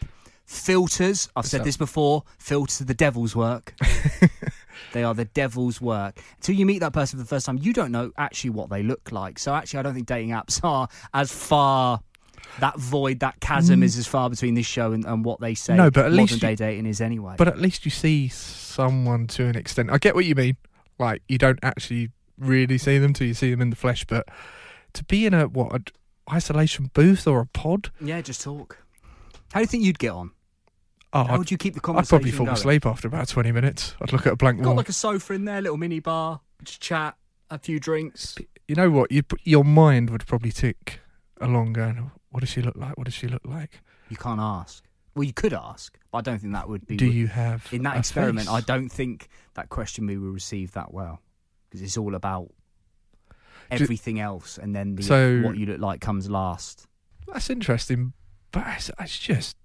filters. 0.46 1.30
I've 1.36 1.46
said 1.46 1.64
this 1.64 1.78
before. 1.78 2.24
Filters 2.40 2.82
are 2.82 2.86
the 2.86 2.94
devil's 2.94 3.36
work. 3.36 3.76
they 4.94 5.04
are 5.04 5.14
the 5.14 5.26
devil's 5.26 5.82
work. 5.82 6.20
Until 6.38 6.56
you 6.56 6.66
meet 6.66 6.80
that 6.80 6.94
person 6.94 7.20
for 7.20 7.24
the 7.24 7.28
first 7.30 7.46
time, 7.46 7.60
you 7.62 7.74
don't 7.74 7.92
know 7.92 8.12
actually 8.18 8.52
what 8.52 8.70
they 8.70 8.82
look 8.82 9.12
like. 9.12 9.38
So 9.38 9.54
actually, 9.54 9.80
I 9.80 9.84
don't 9.84 9.94
think 9.94 10.08
dating 10.08 10.30
apps 10.30 10.64
are 10.64 10.88
as 11.14 11.32
far. 11.32 12.02
That 12.60 12.78
void, 12.78 13.20
that 13.20 13.40
chasm, 13.42 13.84
is 13.84 13.98
as 13.98 14.08
far 14.08 14.30
between 14.30 14.54
this 14.54 14.68
show 14.68 14.94
and, 14.94 15.04
and 15.04 15.26
what 15.26 15.42
they 15.42 15.56
say. 15.56 15.74
Mm. 15.74 15.78
No, 15.78 15.92
but 15.92 16.06
at 16.06 16.12
modern 16.12 16.18
least 16.18 16.40
day 16.40 16.52
you- 16.52 16.56
dating 16.56 16.86
is 16.86 17.02
anyway. 17.02 17.36
But 17.38 17.48
at 17.48 17.60
least 17.60 17.86
you 17.86 17.92
see 17.92 18.30
someone 18.30 19.28
to 19.28 19.46
an 19.46 19.58
extent. 19.58 19.90
I 19.92 19.98
get 19.98 20.16
what 20.16 20.26
you 20.26 20.36
mean. 20.36 20.56
Like 20.98 21.22
you 21.28 21.38
don't 21.38 21.60
actually 21.64 22.12
really 22.38 22.78
see 22.78 22.98
them 22.98 23.14
till 23.14 23.28
you 23.28 23.34
see 23.34 23.52
them 23.52 23.62
in 23.62 23.72
the 23.72 23.76
flesh. 23.76 24.06
But 24.06 24.28
to 24.94 25.04
be 25.04 25.26
in 25.26 25.34
a 25.34 25.48
what 25.48 25.92
isolation 26.32 26.92
booth 26.94 27.28
or 27.28 27.40
a 27.42 27.46
pod, 27.46 27.92
yeah, 28.02 28.22
just 28.22 28.42
talk. 28.42 28.78
How 29.54 29.60
do 29.60 29.64
you 29.64 29.68
think 29.68 29.84
you'd 29.84 30.00
get 30.00 30.12
on? 30.12 30.32
oh, 31.14 31.24
How 31.24 31.34
I'd, 31.34 31.38
would 31.40 31.52
you 31.52 31.58
keep 31.58 31.74
the 31.76 31.80
conversation? 31.80 32.06
I'd 32.06 32.10
probably 32.20 32.32
fall 32.32 32.46
going? 32.48 32.58
asleep 32.58 32.86
after 32.86 33.08
about 33.08 33.28
twenty 33.28 33.52
minutes. 33.52 33.96
I'd 34.02 34.12
look 34.12 34.26
at 34.28 34.34
a 34.34 34.36
blank 34.36 34.60
Got 34.60 34.68
wall. 34.68 34.76
like 34.76 34.90
a 34.90 34.94
sofa 34.94 35.34
in 35.34 35.46
there, 35.46 35.62
little 35.62 35.78
mini 35.78 36.00
bar, 36.00 36.42
just 36.64 36.82
chat, 36.82 37.16
a 37.50 37.58
few 37.60 37.80
drinks. 37.80 38.36
you 38.68 38.76
know 38.76 38.90
what? 38.90 39.12
You 39.12 39.24
your 39.44 39.64
mind 39.64 40.10
would 40.10 40.26
probably 40.26 40.52
tick 40.52 41.00
along, 41.40 41.74
going, 41.74 42.12
"What 42.32 42.40
does 42.42 42.50
she 42.50 42.62
look 42.62 42.76
like? 42.76 42.98
What 42.98 43.06
does 43.06 43.14
she 43.14 43.28
look 43.28 43.46
like? 43.46 43.82
You 44.10 44.18
can't 44.18 44.40
ask. 44.42 44.84
Well, 45.16 45.24
you 45.24 45.34
could 45.34 45.54
ask, 45.54 45.98
but 46.12 46.18
I 46.18 46.22
don't 46.22 46.40
think 46.40 46.54
that 46.54 46.68
would 46.68 46.86
be. 46.86 46.98
Do 46.98 47.06
you 47.06 47.28
have 47.28 47.68
in 47.72 47.84
that 47.84 47.96
experiment? 47.98 48.48
face? 48.48 48.54
I 48.56 48.60
don't 48.62 48.90
think 48.90 49.30
that 49.54 49.70
question 49.70 50.06
we 50.08 50.18
will 50.18 50.32
receive 50.32 50.74
that 50.74 50.94
well 50.94 51.22
because 51.70 51.82
it's 51.82 51.98
all 51.98 52.16
about 52.16 52.50
everything 53.72 54.20
else, 54.20 54.58
and 54.58 54.76
then 54.76 54.96
the, 54.96 55.04
So- 55.04 55.42
what 55.42 55.58
you 55.58 55.66
look 55.66 55.80
like 55.80 56.02
comes 56.02 56.30
last. 56.30 56.86
That's 57.32 57.50
interesting, 57.50 58.14
but 58.52 58.64
it's, 58.76 58.92
it's 59.00 59.18
just 59.18 59.58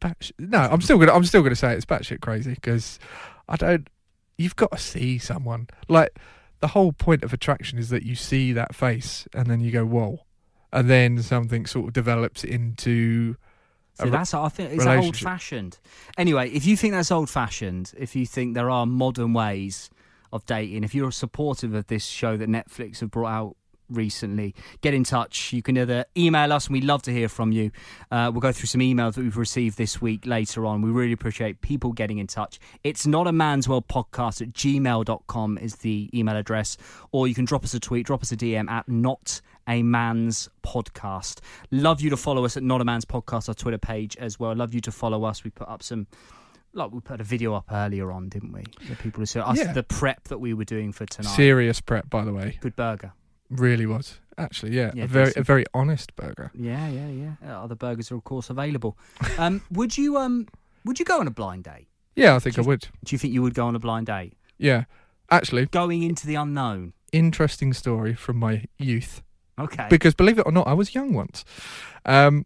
batshit. 0.00 0.32
No, 0.38 0.58
I'm 0.58 0.80
still 0.80 0.98
gonna 0.98 1.12
I'm 1.12 1.24
still 1.24 1.42
gonna 1.42 1.56
say 1.56 1.74
it's 1.74 1.86
batshit 1.86 2.20
crazy 2.20 2.54
because 2.54 2.98
I 3.48 3.56
don't. 3.56 3.88
You've 4.38 4.56
got 4.56 4.72
to 4.72 4.78
see 4.78 5.18
someone 5.18 5.68
like 5.88 6.18
the 6.60 6.68
whole 6.68 6.92
point 6.92 7.22
of 7.22 7.32
attraction 7.32 7.78
is 7.78 7.88
that 7.88 8.02
you 8.02 8.14
see 8.14 8.52
that 8.52 8.74
face 8.74 9.26
and 9.34 9.46
then 9.46 9.60
you 9.60 9.70
go 9.70 9.84
whoa, 9.86 10.20
and 10.72 10.90
then 10.90 11.22
something 11.22 11.64
sort 11.66 11.88
of 11.88 11.92
develops 11.94 12.44
into. 12.44 13.36
So 13.94 14.10
that's 14.10 14.34
I 14.34 14.50
think 14.50 14.74
it's 14.74 14.84
old 14.84 15.16
fashioned. 15.16 15.78
Anyway, 16.18 16.50
if 16.50 16.66
you 16.66 16.76
think 16.76 16.92
that's 16.92 17.10
old 17.10 17.30
fashioned, 17.30 17.94
if 17.96 18.14
you 18.14 18.26
think 18.26 18.54
there 18.54 18.68
are 18.68 18.84
modern 18.84 19.32
ways 19.32 19.88
of 20.32 20.44
dating, 20.46 20.84
if 20.84 20.94
you're 20.94 21.12
supportive 21.12 21.74
of 21.74 21.86
this 21.86 22.04
show 22.04 22.36
that 22.36 22.48
Netflix 22.48 23.00
have 23.00 23.10
brought 23.10 23.28
out 23.30 23.56
recently, 23.88 24.54
get 24.80 24.94
in 24.94 25.04
touch. 25.04 25.52
You 25.52 25.62
can 25.62 25.76
either 25.78 26.04
email 26.16 26.52
us, 26.52 26.66
and 26.66 26.74
we'd 26.74 26.84
love 26.84 27.02
to 27.02 27.12
hear 27.12 27.28
from 27.28 27.52
you. 27.52 27.70
Uh, 28.10 28.30
we'll 28.32 28.40
go 28.40 28.52
through 28.52 28.66
some 28.66 28.80
emails 28.80 29.14
that 29.14 29.22
we've 29.22 29.36
received 29.36 29.78
this 29.78 30.00
week 30.00 30.26
later 30.26 30.66
on. 30.66 30.82
We 30.82 30.90
really 30.90 31.12
appreciate 31.12 31.60
people 31.60 31.92
getting 31.92 32.18
in 32.18 32.26
touch. 32.26 32.58
It's 32.84 33.06
not 33.06 33.26
a 33.26 33.32
man's 33.32 33.68
world 33.68 33.88
podcast 33.88 34.42
at 34.42 34.52
gmail.com 34.52 35.58
is 35.58 35.76
the 35.76 36.10
email 36.14 36.36
address, 36.36 36.76
or 37.12 37.28
you 37.28 37.34
can 37.34 37.44
drop 37.44 37.64
us 37.64 37.74
a 37.74 37.80
tweet, 37.80 38.06
drop 38.06 38.22
us 38.22 38.32
a 38.32 38.36
DM 38.36 38.68
at 38.70 38.88
not 38.88 39.40
a 39.68 39.82
man's 39.82 40.48
podcast. 40.64 41.40
Love 41.70 42.00
you 42.00 42.10
to 42.10 42.16
follow 42.16 42.44
us 42.44 42.56
at 42.56 42.62
not 42.62 42.80
a 42.80 42.84
man's 42.84 43.04
podcast, 43.04 43.48
our 43.48 43.54
Twitter 43.54 43.78
page 43.78 44.16
as 44.16 44.38
well. 44.38 44.54
Love 44.54 44.74
you 44.74 44.80
to 44.80 44.92
follow 44.92 45.24
us. 45.24 45.42
We 45.44 45.50
put 45.50 45.68
up 45.68 45.82
some 45.82 46.06
like 46.76 46.92
we 46.92 47.00
put 47.00 47.20
a 47.20 47.24
video 47.24 47.54
up 47.54 47.64
earlier 47.72 48.12
on, 48.12 48.28
didn't 48.28 48.52
we? 48.52 48.64
The 48.88 48.96
people 48.96 49.20
who 49.20 49.26
saw 49.26 49.42
us 49.50 49.58
Yeah. 49.58 49.72
the 49.72 49.82
prep 49.82 50.24
that 50.28 50.38
we 50.38 50.54
were 50.54 50.64
doing 50.64 50.92
for 50.92 51.06
tonight. 51.06 51.30
Serious 51.34 51.80
prep, 51.80 52.08
by 52.10 52.24
the 52.24 52.32
way. 52.32 52.58
Good 52.60 52.76
burger. 52.76 53.12
Really 53.50 53.86
was. 53.86 54.20
Actually, 54.38 54.72
yeah. 54.76 54.90
Yeah, 54.94 55.04
a 55.04 55.06
very 55.06 55.32
a 55.36 55.42
very 55.42 55.64
honest 55.72 56.14
burger. 56.16 56.50
Yeah, 56.54 56.88
yeah, 56.88 57.08
yeah. 57.08 57.32
Uh, 57.46 57.62
Other 57.64 57.74
burgers 57.74 58.10
are 58.12 58.16
of 58.16 58.24
course 58.24 58.50
available. 58.50 58.96
Um, 59.38 59.62
would 59.70 59.96
you 59.96 60.16
um 60.18 60.46
would 60.84 60.98
you 60.98 61.04
go 61.04 61.18
on 61.20 61.26
a 61.26 61.30
blind 61.30 61.64
date? 61.64 61.88
Yeah, 62.14 62.34
I 62.36 62.38
think 62.38 62.54
I 62.56 62.58
Just- 62.58 62.68
would. 62.68 62.88
Do 63.04 63.14
you 63.14 63.18
think 63.18 63.32
you 63.34 63.42
would 63.42 63.54
go 63.54 63.66
on 63.66 63.74
a 63.74 63.78
blind 63.78 64.06
date? 64.06 64.34
Yeah. 64.58 64.84
Actually, 65.30 65.66
Going 65.66 66.02
into 66.02 66.26
the 66.26 66.34
unknown. 66.36 66.92
interesting 67.12 67.72
story 67.72 68.14
from 68.14 68.36
my 68.36 68.64
youth. 68.78 69.22
Okay. 69.58 69.86
Because 69.90 70.14
believe 70.14 70.38
it 70.38 70.44
or 70.46 70.52
not, 70.52 70.66
I 70.68 70.72
was 70.74 70.94
young 70.94 71.12
once. 71.14 71.44
Um, 72.04 72.44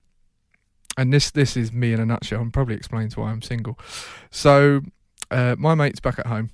and 0.97 1.13
this 1.13 1.31
this 1.31 1.57
is 1.57 1.73
me 1.73 1.93
in 1.93 2.01
a 2.01 2.07
nutshell, 2.07 2.41
and 2.43 2.53
probably 2.53 2.75
explains 2.75 3.17
why 3.17 3.31
I'm 3.31 3.43
single. 3.43 3.79
So, 4.31 4.81
uh, 5.31 5.57
my 5.59 5.75
mate's 5.75 6.01
back 6.01 6.19
at 6.19 6.27
home. 6.27 6.51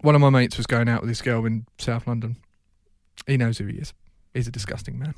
One 0.00 0.14
of 0.14 0.20
my 0.20 0.30
mates 0.30 0.56
was 0.56 0.66
going 0.66 0.88
out 0.88 1.00
with 1.00 1.08
this 1.10 1.22
girl 1.22 1.44
in 1.46 1.66
South 1.78 2.06
London. 2.06 2.36
He 3.26 3.36
knows 3.36 3.58
who 3.58 3.66
he 3.66 3.76
is. 3.78 3.92
He's 4.34 4.48
a 4.48 4.50
disgusting 4.50 4.98
man. 4.98 5.14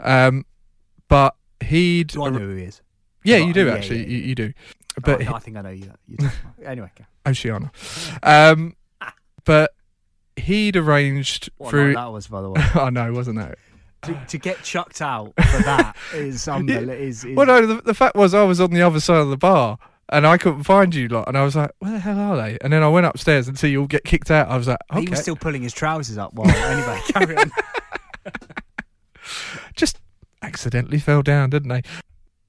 Um, 0.00 0.44
but 1.08 1.36
he'd 1.64 2.08
do 2.08 2.24
I 2.24 2.30
know 2.30 2.38
who 2.40 2.56
he 2.56 2.64
is? 2.64 2.82
yeah, 3.24 3.36
you 3.36 3.52
do 3.52 3.66
yeah, 3.66 3.74
actually, 3.74 4.00
yeah, 4.00 4.06
You, 4.08 4.18
you 4.18 4.34
do. 4.34 4.52
But 4.96 5.04
But 5.04 5.14
oh, 5.20 5.24
he- 5.24 5.28
I 5.34 5.38
think 5.38 5.56
I 5.56 5.62
know 5.62 5.70
you. 5.70 5.90
you 6.08 6.16
talk 6.18 6.32
about- 6.56 6.66
anyway, 6.70 6.90
okay. 6.96 7.06
Oceana. 7.26 7.70
Um, 8.22 8.74
but 9.44 9.72
he'd 10.36 10.76
arranged 10.76 11.50
what 11.56 11.70
through. 11.70 11.94
that 11.94 12.06
was, 12.12 12.26
by 12.26 12.42
the 12.42 12.50
way. 12.50 12.60
I 12.74 12.90
know, 12.90 13.12
wasn't 13.12 13.38
it? 13.38 13.58
To, 14.02 14.24
to 14.28 14.38
get 14.38 14.62
chucked 14.62 15.00
out 15.00 15.32
for 15.36 15.62
that 15.62 15.96
is 16.14 16.46
unbelievable. 16.48 16.90
Is, 16.92 17.24
is, 17.24 17.36
Well, 17.36 17.46
no, 17.46 17.66
the, 17.66 17.82
the 17.82 17.94
fact 17.94 18.16
was 18.16 18.34
I 18.34 18.42
was 18.42 18.60
on 18.60 18.70
the 18.70 18.82
other 18.82 19.00
side 19.00 19.18
of 19.20 19.28
the 19.30 19.36
bar 19.36 19.78
and 20.08 20.26
I 20.26 20.36
couldn't 20.36 20.64
find 20.64 20.94
you 20.94 21.08
lot, 21.08 21.26
and 21.28 21.38
I 21.38 21.42
was 21.44 21.56
like, 21.56 21.70
"Where 21.78 21.92
the 21.92 21.98
hell 21.98 22.18
are 22.18 22.36
they?" 22.36 22.58
And 22.60 22.72
then 22.72 22.82
I 22.82 22.88
went 22.88 23.06
upstairs 23.06 23.48
and 23.48 23.58
see 23.58 23.70
you 23.70 23.80
all 23.80 23.86
get 23.86 24.04
kicked 24.04 24.30
out. 24.30 24.48
I 24.48 24.58
was 24.58 24.68
like, 24.68 24.76
He 24.92 24.98
"Okay." 24.98 25.10
was 25.10 25.20
still 25.20 25.36
pulling 25.36 25.62
his 25.62 25.72
trousers 25.72 26.18
up 26.18 26.34
while. 26.34 26.50
anyway, 26.50 27.00
carry 27.08 27.36
on. 27.36 27.50
Just 29.76 29.98
accidentally 30.42 30.98
fell 30.98 31.22
down, 31.22 31.50
didn't 31.50 31.68
they? 31.68 31.82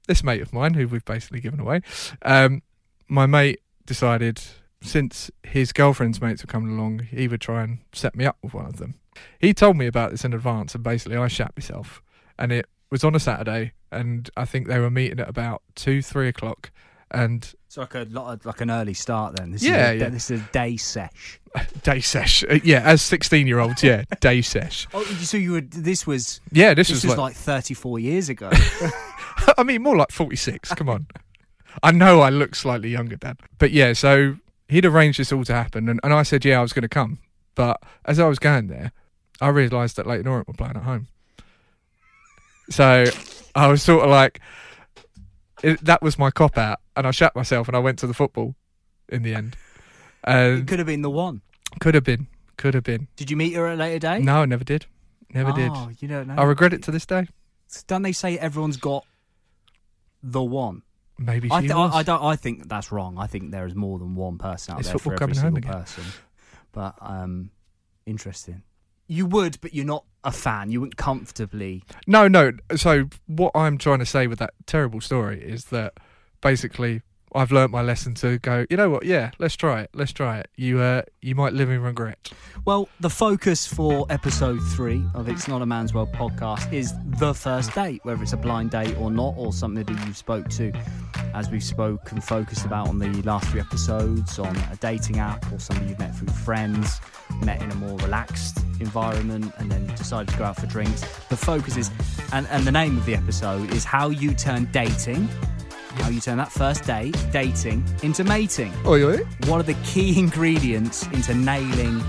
This 0.06 0.22
mate 0.22 0.42
of 0.42 0.52
mine, 0.52 0.74
who 0.74 0.86
we've 0.88 1.04
basically 1.04 1.40
given 1.40 1.58
away, 1.60 1.80
um, 2.22 2.62
my 3.08 3.24
mate 3.26 3.60
decided 3.86 4.42
since 4.84 5.30
his 5.42 5.72
girlfriend's 5.72 6.20
mates 6.20 6.42
were 6.42 6.46
coming 6.52 6.76
along, 6.78 7.00
he 7.10 7.26
would 7.26 7.40
try 7.40 7.62
and 7.62 7.78
set 7.92 8.14
me 8.14 8.24
up 8.24 8.36
with 8.42 8.54
one 8.54 8.66
of 8.66 8.76
them. 8.76 8.94
He 9.38 9.54
told 9.54 9.76
me 9.76 9.86
about 9.86 10.10
this 10.10 10.24
in 10.24 10.32
advance, 10.32 10.74
and 10.74 10.84
basically 10.84 11.16
I 11.16 11.28
shat 11.28 11.52
myself. 11.56 12.02
And 12.38 12.52
it 12.52 12.66
was 12.90 13.02
on 13.04 13.14
a 13.14 13.20
Saturday, 13.20 13.72
and 13.90 14.28
I 14.36 14.44
think 14.44 14.68
they 14.68 14.78
were 14.78 14.90
meeting 14.90 15.20
at 15.20 15.28
about 15.28 15.62
two, 15.74 16.02
three 16.02 16.28
o'clock. 16.28 16.70
And 17.10 17.48
It's 17.66 17.76
like 17.76 17.94
a 17.94 18.06
lot 18.10 18.32
of, 18.32 18.44
like 18.44 18.60
an 18.60 18.70
early 18.70 18.94
start. 18.94 19.36
Then 19.36 19.52
this 19.52 19.62
Yeah, 19.62 19.90
is 19.92 20.00
a, 20.00 20.04
yeah. 20.04 20.08
This 20.10 20.30
is 20.30 20.40
a 20.40 20.44
day 20.52 20.76
sesh. 20.76 21.40
day 21.84 22.00
sesh, 22.00 22.42
uh, 22.50 22.58
yeah, 22.64 22.80
as 22.80 23.00
sixteen-year-olds, 23.02 23.82
yeah, 23.84 24.02
day 24.20 24.42
sesh. 24.42 24.88
Oh, 24.92 25.04
so 25.04 25.36
you 25.36 25.52
were. 25.52 25.60
This 25.60 26.06
was. 26.06 26.40
Yeah, 26.50 26.74
this, 26.74 26.88
This, 26.88 27.04
was, 27.04 27.10
was 27.10 27.18
like, 27.18 27.18
like 27.18 27.36
34 27.36 28.00
years 28.00 28.28
ago. 28.28 28.50
I 29.58 29.62
mean, 29.62 29.82
more 29.82 29.96
like 29.96 30.10
46. 30.10 30.70
Come 30.74 30.88
on. 30.88 31.06
I 31.82 31.92
know 31.92 32.20
I 32.20 32.30
look 32.30 32.54
slightly 32.54 32.90
younger, 32.90 33.16
Dad. 33.16 33.38
But 33.58 33.70
yeah, 33.70 33.92
so 33.92 34.36
he'd 34.68 34.84
arranged 34.84 35.18
this 35.18 35.32
all 35.32 35.44
to 35.44 35.54
happen. 35.54 35.88
And, 35.88 36.00
and 36.02 36.12
I 36.12 36.22
said, 36.22 36.44
yeah, 36.44 36.58
I 36.58 36.62
was 36.62 36.72
going 36.72 36.82
to 36.82 36.88
come. 36.88 37.18
But 37.54 37.80
as 38.04 38.18
I 38.18 38.26
was 38.26 38.38
going 38.38 38.66
there, 38.68 38.92
I 39.40 39.48
realised 39.48 39.96
that 39.96 40.06
Leyton 40.06 40.26
Orient 40.26 40.48
were 40.48 40.54
playing 40.54 40.76
at 40.76 40.82
home. 40.82 41.08
So 42.70 43.04
I 43.54 43.66
was 43.68 43.82
sort 43.82 44.04
of 44.04 44.10
like, 44.10 44.40
it, 45.62 45.84
that 45.84 46.02
was 46.02 46.18
my 46.18 46.30
cop 46.30 46.56
out. 46.58 46.80
And 46.96 47.06
I 47.06 47.10
shut 47.10 47.34
myself 47.34 47.68
and 47.68 47.76
I 47.76 47.80
went 47.80 47.98
to 48.00 48.06
the 48.06 48.14
football 48.14 48.54
in 49.08 49.22
the 49.22 49.34
end. 49.34 49.56
it 50.26 50.30
And 50.30 50.66
could 50.68 50.78
have 50.78 50.86
been 50.86 51.02
the 51.02 51.10
one. 51.10 51.42
could 51.80 51.94
have 51.94 52.04
been. 52.04 52.28
Could 52.56 52.74
have 52.74 52.84
been. 52.84 53.08
Did 53.16 53.30
you 53.30 53.36
meet 53.36 53.52
her 53.54 53.66
at 53.66 53.74
a 53.74 53.76
later 53.76 53.98
date? 53.98 54.22
No, 54.22 54.42
I 54.42 54.44
never 54.46 54.62
did. 54.64 54.86
Never 55.32 55.50
did. 55.52 55.72
Oh, 55.74 55.90
you 55.98 56.06
don't 56.06 56.28
know. 56.28 56.36
I 56.36 56.44
regret 56.44 56.72
it 56.72 56.84
to 56.84 56.92
this 56.92 57.04
day. 57.04 57.26
Don't 57.88 58.02
they 58.02 58.12
say 58.12 58.38
everyone's 58.38 58.76
got 58.76 59.04
the 60.22 60.42
one? 60.42 60.82
Maybe 61.18 61.48
she 61.48 61.54
I, 61.54 61.60
th- 61.60 61.74
was. 61.74 61.92
I, 61.94 61.98
I 61.98 62.02
don't. 62.02 62.22
I 62.22 62.36
think 62.36 62.68
that's 62.68 62.90
wrong. 62.90 63.16
I 63.18 63.26
think 63.26 63.52
there 63.52 63.66
is 63.66 63.74
more 63.74 63.98
than 63.98 64.14
one 64.16 64.38
person 64.38 64.74
out 64.74 64.80
Is 64.80 64.88
there 64.88 64.98
for 64.98 65.20
every 65.22 65.34
single 65.34 65.62
person. 65.62 66.04
But 66.72 66.96
um, 67.00 67.50
interesting. 68.04 68.62
You 69.06 69.26
would, 69.26 69.60
but 69.60 69.74
you're 69.74 69.84
not 69.84 70.04
a 70.24 70.32
fan. 70.32 70.70
You 70.70 70.80
wouldn't 70.80 70.96
comfortably. 70.96 71.84
No, 72.06 72.26
no. 72.26 72.52
So 72.74 73.08
what 73.26 73.52
I'm 73.54 73.78
trying 73.78 74.00
to 74.00 74.06
say 74.06 74.26
with 74.26 74.38
that 74.40 74.54
terrible 74.66 75.00
story 75.00 75.40
is 75.42 75.66
that 75.66 75.94
basically 76.40 77.02
I've 77.36 77.50
learnt 77.50 77.72
my 77.72 77.82
lesson 77.82 78.14
to 78.14 78.38
go. 78.38 78.64
You 78.70 78.76
know 78.76 78.88
what? 78.88 79.04
Yeah, 79.04 79.32
let's 79.38 79.56
try 79.56 79.80
it. 79.80 79.90
Let's 79.92 80.12
try 80.12 80.38
it. 80.38 80.48
You 80.56 80.80
uh, 80.80 81.02
you 81.20 81.34
might 81.34 81.52
live 81.52 81.68
in 81.68 81.82
regret. 81.82 82.30
Well, 82.64 82.88
the 83.00 83.10
focus 83.10 83.66
for 83.66 84.06
episode 84.08 84.60
three 84.74 85.04
of 85.14 85.28
It's 85.28 85.48
Not 85.48 85.60
a 85.60 85.66
Man's 85.66 85.92
World 85.92 86.12
podcast 86.12 86.72
is 86.72 86.94
the 87.18 87.34
first 87.34 87.74
date, 87.74 88.00
whether 88.04 88.22
it's 88.22 88.32
a 88.32 88.36
blind 88.36 88.70
date 88.70 88.96
or 88.98 89.10
not, 89.10 89.34
or 89.36 89.52
something 89.52 89.84
that 89.84 90.06
you've 90.06 90.16
spoke 90.16 90.48
to, 90.50 90.72
as 91.34 91.50
we've 91.50 91.64
spoken, 91.64 92.20
focused 92.20 92.64
about 92.64 92.88
on 92.88 93.00
the 93.00 93.10
last 93.22 93.48
three 93.48 93.60
episodes, 93.60 94.38
on 94.38 94.54
a 94.56 94.76
dating 94.76 95.18
app 95.18 95.50
or 95.52 95.58
somebody 95.58 95.90
you've 95.90 95.98
met 95.98 96.14
through 96.14 96.28
friends, 96.28 97.00
met 97.42 97.60
in 97.60 97.70
a 97.72 97.74
more 97.74 97.98
relaxed 97.98 98.58
environment, 98.78 99.52
and 99.58 99.72
then 99.72 99.86
decided 99.96 100.28
to 100.32 100.38
go 100.38 100.44
out 100.44 100.56
for 100.56 100.66
drinks. 100.66 101.00
The 101.30 101.36
focus 101.36 101.76
is, 101.76 101.90
and, 102.32 102.46
and 102.48 102.64
the 102.64 102.72
name 102.72 102.96
of 102.96 103.04
the 103.06 103.16
episode 103.16 103.72
is 103.74 103.84
how 103.84 104.10
you 104.10 104.34
turn 104.34 104.68
dating, 104.70 105.28
how 105.96 106.08
you 106.08 106.20
turn 106.20 106.36
that 106.38 106.52
first 106.52 106.84
date, 106.84 107.16
dating, 107.32 107.84
into 108.02 108.24
mating 108.24 108.72
Oi, 108.86 109.04
oi. 109.04 109.18
what 109.46 109.58
are 109.60 109.64
the 109.64 109.76
key 109.84 110.18
ingredients 110.18 111.06
into 111.08 111.34
nailing 111.34 112.02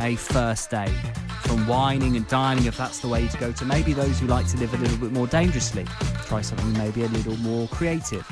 a 0.00 0.16
first 0.16 0.70
date? 0.70 0.94
From 1.42 1.66
wining 1.66 2.16
and 2.16 2.28
dining, 2.28 2.66
if 2.66 2.76
that's 2.76 2.98
the 2.98 3.08
way 3.08 3.26
to 3.26 3.38
go, 3.38 3.52
to 3.52 3.64
maybe 3.64 3.94
those 3.94 4.20
who 4.20 4.26
like 4.26 4.46
to 4.48 4.58
live 4.58 4.74
a 4.74 4.76
little 4.76 4.98
bit 4.98 5.12
more 5.12 5.26
dangerously. 5.26 5.84
Try 6.26 6.42
something 6.42 6.72
maybe 6.74 7.04
a 7.04 7.08
little 7.08 7.36
more 7.36 7.66
creative. 7.68 8.22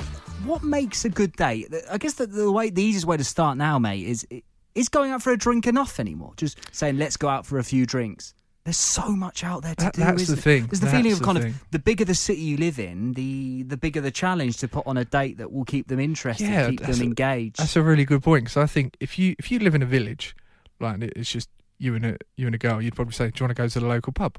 What 0.44 0.62
makes 0.62 1.06
a 1.06 1.08
good 1.08 1.32
date? 1.32 1.72
I 1.90 1.96
guess 1.96 2.14
the, 2.14 2.26
the 2.26 2.52
way, 2.52 2.68
the 2.68 2.82
easiest 2.82 3.06
way 3.06 3.16
to 3.16 3.24
start 3.24 3.56
now, 3.56 3.78
mate, 3.78 4.06
is 4.06 4.26
is 4.74 4.90
going 4.90 5.10
out 5.10 5.22
for 5.22 5.32
a 5.32 5.38
drink 5.38 5.66
enough 5.66 5.98
anymore? 5.98 6.34
Just 6.36 6.58
saying, 6.72 6.98
let's 6.98 7.16
go 7.16 7.28
out 7.28 7.46
for 7.46 7.58
a 7.58 7.64
few 7.64 7.86
drinks. 7.86 8.34
There's 8.66 8.76
so 8.76 9.10
much 9.14 9.44
out 9.44 9.62
there 9.62 9.74
to 9.76 9.84
That- 9.84 9.94
do. 9.94 10.00
that's 10.02 10.26
the 10.26 10.32
it? 10.34 10.38
thing. 10.40 10.66
There's 10.66 10.80
the 10.80 10.86
That's 10.86 10.96
feeling 10.98 11.12
of 11.12 11.18
the 11.20 11.24
kind 11.24 11.38
thing. 11.40 11.52
of 11.52 11.64
the 11.70 11.78
bigger 11.78 12.04
the 12.04 12.14
city 12.16 12.40
you 12.40 12.56
live 12.56 12.78
in, 12.80 13.12
the 13.14 13.62
the 13.62 13.76
bigger 13.76 14.00
the 14.00 14.10
challenge 14.10 14.56
to 14.58 14.66
put 14.68 14.84
on 14.88 14.96
a 14.96 15.04
date 15.04 15.38
that 15.38 15.52
will 15.52 15.64
keep 15.64 15.86
them 15.86 16.00
interested, 16.00 16.48
Yeah, 16.48 16.68
keep 16.70 16.80
them 16.80 17.00
a- 17.00 17.04
engaged. 17.04 17.58
That's 17.58 17.76
a 17.76 17.82
really 17.82 18.04
good 18.04 18.22
point 18.24 18.44
because 18.44 18.56
I 18.56 18.66
think 18.66 18.96
if 19.00 19.18
you 19.18 19.36
if 19.38 19.50
you 19.52 19.60
live 19.60 19.74
in 19.76 19.82
a 19.82 19.86
village, 19.86 20.34
like 20.80 21.00
it's 21.00 21.30
just 21.30 21.48
you 21.78 21.94
and 21.94 22.04
a 22.04 22.16
you 22.36 22.46
and 22.46 22.54
a 22.54 22.58
girl, 22.58 22.82
you'd 22.82 22.96
probably 22.96 23.14
say, 23.14 23.26
"Do 23.30 23.34
you 23.38 23.44
want 23.46 23.56
to 23.56 23.62
go 23.62 23.68
to 23.68 23.80
the 23.80 23.86
local 23.86 24.12
pub?" 24.12 24.36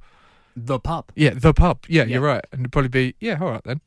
the 0.58 0.78
pub. 0.80 1.12
Yeah, 1.16 1.34
the 1.36 1.54
pub. 1.54 1.86
Yeah, 1.88 2.02
Yeah. 2.04 2.16
you're 2.16 2.22
right, 2.22 2.44
and 2.52 2.62
it'd 2.62 2.72
probably 2.74 2.90
be, 2.90 3.16
"Yeah, 3.22 3.38
all 3.40 3.52
right 3.52 3.64
then." 3.64 3.80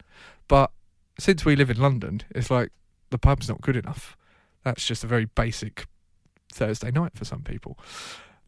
But 0.49 0.71
since 1.19 1.45
we 1.45 1.55
live 1.55 1.69
in 1.69 1.79
London, 1.79 2.23
it's 2.35 2.51
like 2.51 2.71
the 3.11 3.19
pub's 3.19 3.47
not 3.49 3.61
good 3.61 3.77
enough. 3.77 4.17
That's 4.65 4.87
just 4.87 5.05
a 5.05 5.07
very 5.07 5.27
basic 5.27 5.87
Thursday 6.51 6.91
night 6.91 7.13
for 7.15 7.25
some 7.27 7.43
people. 7.43 7.79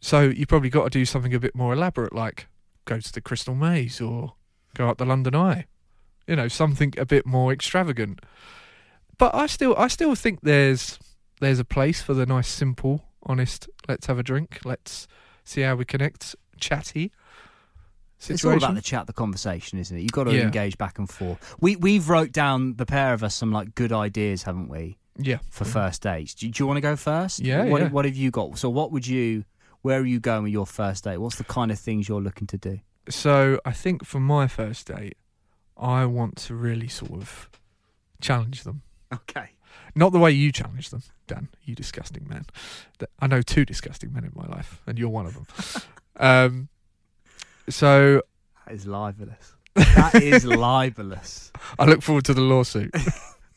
So 0.02 0.22
you 0.22 0.46
probably 0.46 0.68
got 0.68 0.84
to 0.84 0.90
do 0.90 1.04
something 1.06 1.32
a 1.32 1.40
bit 1.40 1.54
more 1.54 1.72
elaborate, 1.72 2.12
like 2.12 2.48
go 2.84 2.98
to 2.98 3.12
the 3.12 3.20
Crystal 3.20 3.54
Maze 3.54 4.00
or 4.00 4.34
go 4.74 4.88
up 4.88 4.98
the 4.98 5.06
London 5.06 5.34
Eye. 5.34 5.66
You 6.26 6.36
know, 6.36 6.48
something 6.48 6.92
a 6.98 7.06
bit 7.06 7.24
more 7.24 7.52
extravagant. 7.52 8.20
But 9.16 9.34
I 9.34 9.46
still, 9.46 9.74
I 9.76 9.88
still 9.88 10.14
think 10.14 10.40
there's 10.42 10.98
there's 11.40 11.58
a 11.58 11.64
place 11.64 12.02
for 12.02 12.14
the 12.14 12.26
nice, 12.26 12.48
simple, 12.48 13.04
honest. 13.22 13.68
Let's 13.88 14.06
have 14.06 14.18
a 14.18 14.22
drink. 14.22 14.60
Let's 14.64 15.06
see 15.44 15.62
how 15.62 15.76
we 15.76 15.84
connect. 15.84 16.36
Chatty 16.58 17.10
situation. 18.22 18.34
It's 18.34 18.44
all 18.44 18.70
about 18.70 18.74
the 18.76 18.82
chat, 18.82 19.06
the 19.06 19.12
conversation, 19.12 19.78
isn't 19.78 19.96
it? 19.96 20.02
You've 20.02 20.12
got 20.12 20.24
to 20.24 20.34
Yeah. 20.34 20.42
engage 20.42 20.78
back 20.78 20.98
and 20.98 21.08
forth. 21.08 21.56
We 21.60 21.76
we've 21.76 22.08
wrote 22.08 22.32
down 22.32 22.74
the 22.76 22.86
pair 22.86 23.12
of 23.12 23.22
us 23.22 23.34
some 23.34 23.52
like 23.52 23.74
good 23.74 23.92
ideas, 23.92 24.44
haven't 24.44 24.68
we, 24.68 24.98
yeah, 25.16 25.38
for 25.50 25.64
mm-hmm. 25.64 25.72
first 25.72 26.02
dates? 26.02 26.34
Do, 26.34 26.48
do 26.48 26.62
you 26.62 26.66
want 26.66 26.76
to 26.76 26.80
go 26.80 26.96
first? 26.96 27.40
Yeah, 27.40 27.64
What 27.64 27.80
yeah. 27.80 27.88
What 27.88 28.04
have 28.04 28.16
you 28.16 28.30
got? 28.30 28.58
So 28.58 28.70
what 28.70 28.92
would 28.92 29.06
you? 29.06 29.44
Where 29.82 30.00
are 30.00 30.06
you 30.06 30.20
going 30.20 30.44
with 30.44 30.52
your 30.52 30.66
first 30.66 31.04
date? 31.04 31.18
What's 31.18 31.36
the 31.36 31.44
kind 31.44 31.70
of 31.70 31.78
things 31.78 32.08
you're 32.08 32.20
looking 32.20 32.46
to 32.48 32.58
do? 32.58 32.80
So 33.08 33.60
I 33.64 33.72
think 33.72 34.04
for 34.04 34.20
my 34.20 34.46
first 34.46 34.86
date, 34.86 35.16
I 35.76 36.04
want 36.06 36.36
to 36.38 36.54
really 36.54 36.88
sort 36.88 37.12
of 37.12 37.50
challenge 38.20 38.62
them. 38.62 38.82
Okay. 39.12 39.50
Not 39.94 40.12
the 40.12 40.18
way 40.18 40.30
you 40.30 40.52
challenge 40.52 40.90
them, 40.90 41.02
Dan. 41.26 41.48
You 41.64 41.74
disgusting 41.74 42.26
man. 42.28 42.46
I 43.20 43.26
know 43.26 43.42
two 43.42 43.64
disgusting 43.64 44.12
men 44.12 44.24
in 44.24 44.32
my 44.34 44.46
life, 44.46 44.80
and 44.86 44.98
you're 44.98 45.08
one 45.08 45.26
of 45.26 45.34
them. 45.34 45.46
um, 46.16 46.68
So 47.68 48.22
That 48.66 48.74
is 48.74 48.86
libelous. 48.86 49.54
That 49.74 50.14
is 50.14 50.44
libelous. 50.44 51.50
I 51.78 51.84
look 51.86 52.02
forward 52.02 52.24
to 52.26 52.34
the 52.34 52.40
lawsuit. 52.40 52.94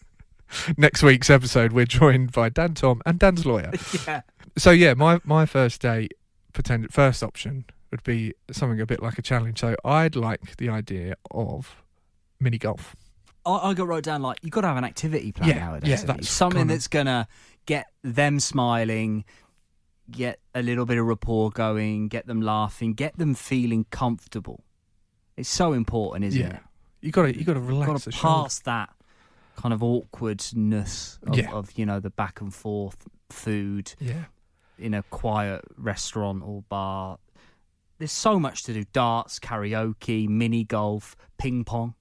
Next 0.78 1.04
week's 1.04 1.30
episode, 1.30 1.74
we're 1.74 1.86
joined 1.86 2.32
by 2.32 2.50
Dan 2.50 2.74
Tom 2.74 3.02
and 3.06 3.20
Dan's 3.20 3.46
lawyer. 3.46 3.72
yeah. 4.08 4.22
So 4.58 4.72
yeah, 4.72 4.94
my 4.94 5.20
my 5.24 5.46
first 5.46 5.82
date 5.82 6.14
pretend 6.54 6.92
first 6.94 7.22
option 7.24 7.66
would 7.92 8.04
be 8.04 8.34
something 8.52 8.80
a 8.82 8.86
bit 8.86 9.02
like 9.02 9.18
a 9.18 9.22
challenge. 9.22 9.60
So 9.60 9.76
I'd 9.84 10.16
like 10.16 10.56
the 10.58 10.70
idea 10.70 11.16
of 11.32 11.76
mini 12.40 12.58
golf. 12.58 12.96
I, 13.46 13.70
I 13.70 13.74
got 13.74 13.88
wrote 13.88 14.04
down 14.06 14.22
like 14.22 14.40
you've 14.42 14.52
got 14.52 14.62
to 14.62 14.68
have 14.68 14.78
an 14.78 14.84
activity 14.86 15.32
plan 15.32 15.50
Yeah, 15.50 15.56
nowadays. 15.60 15.90
yeah, 15.90 16.06
that's 16.06 16.30
something 16.30 16.60
kind 16.60 16.72
of- 16.72 16.76
that's 16.76 16.88
gonna 16.88 17.28
get 17.66 17.88
them 18.04 18.40
smiling, 18.40 19.26
get 20.10 20.40
a 20.54 20.62
little 20.62 20.86
bit 20.86 20.98
of 20.98 21.06
rapport 21.06 21.50
going, 21.52 22.08
get 22.08 22.26
them 22.28 22.42
laughing, 22.42 22.94
get 22.94 23.18
them 23.18 23.34
feeling 23.36 23.86
comfortable. 23.92 24.64
It's 25.38 25.50
so 25.50 25.74
important, 25.74 26.26
isn't 26.26 26.40
yeah, 26.42 26.48
it? 26.56 26.62
you 27.02 27.12
got 27.12 27.24
to 27.24 27.38
you 27.38 27.44
got 27.44 27.56
to 27.56 27.60
relax 27.60 27.92
got 27.92 28.02
the 28.04 28.12
to 28.12 28.18
pass 28.18 28.60
that 28.60 28.90
kind 29.58 29.74
of 29.74 29.84
awkwardness 29.84 31.20
of, 31.28 31.38
Yeah. 31.38 31.52
of 31.52 31.72
you 31.78 31.86
know 31.86 32.00
the 32.00 32.10
back 32.10 32.40
and 32.42 32.54
forth 32.54 33.08
food 33.30 33.94
Yeah, 34.00 34.26
in 34.78 34.94
a 34.94 35.04
quiet 35.04 35.62
restaurant 35.78 36.44
or 36.46 36.64
bar. 36.70 37.18
There's 37.98 38.12
so 38.12 38.40
much 38.40 38.64
to 38.64 38.74
do: 38.74 38.84
darts, 38.94 39.40
karaoke, 39.40 40.28
mini 40.28 40.64
golf, 40.64 41.16
ping 41.38 41.64
pong. 41.64 41.96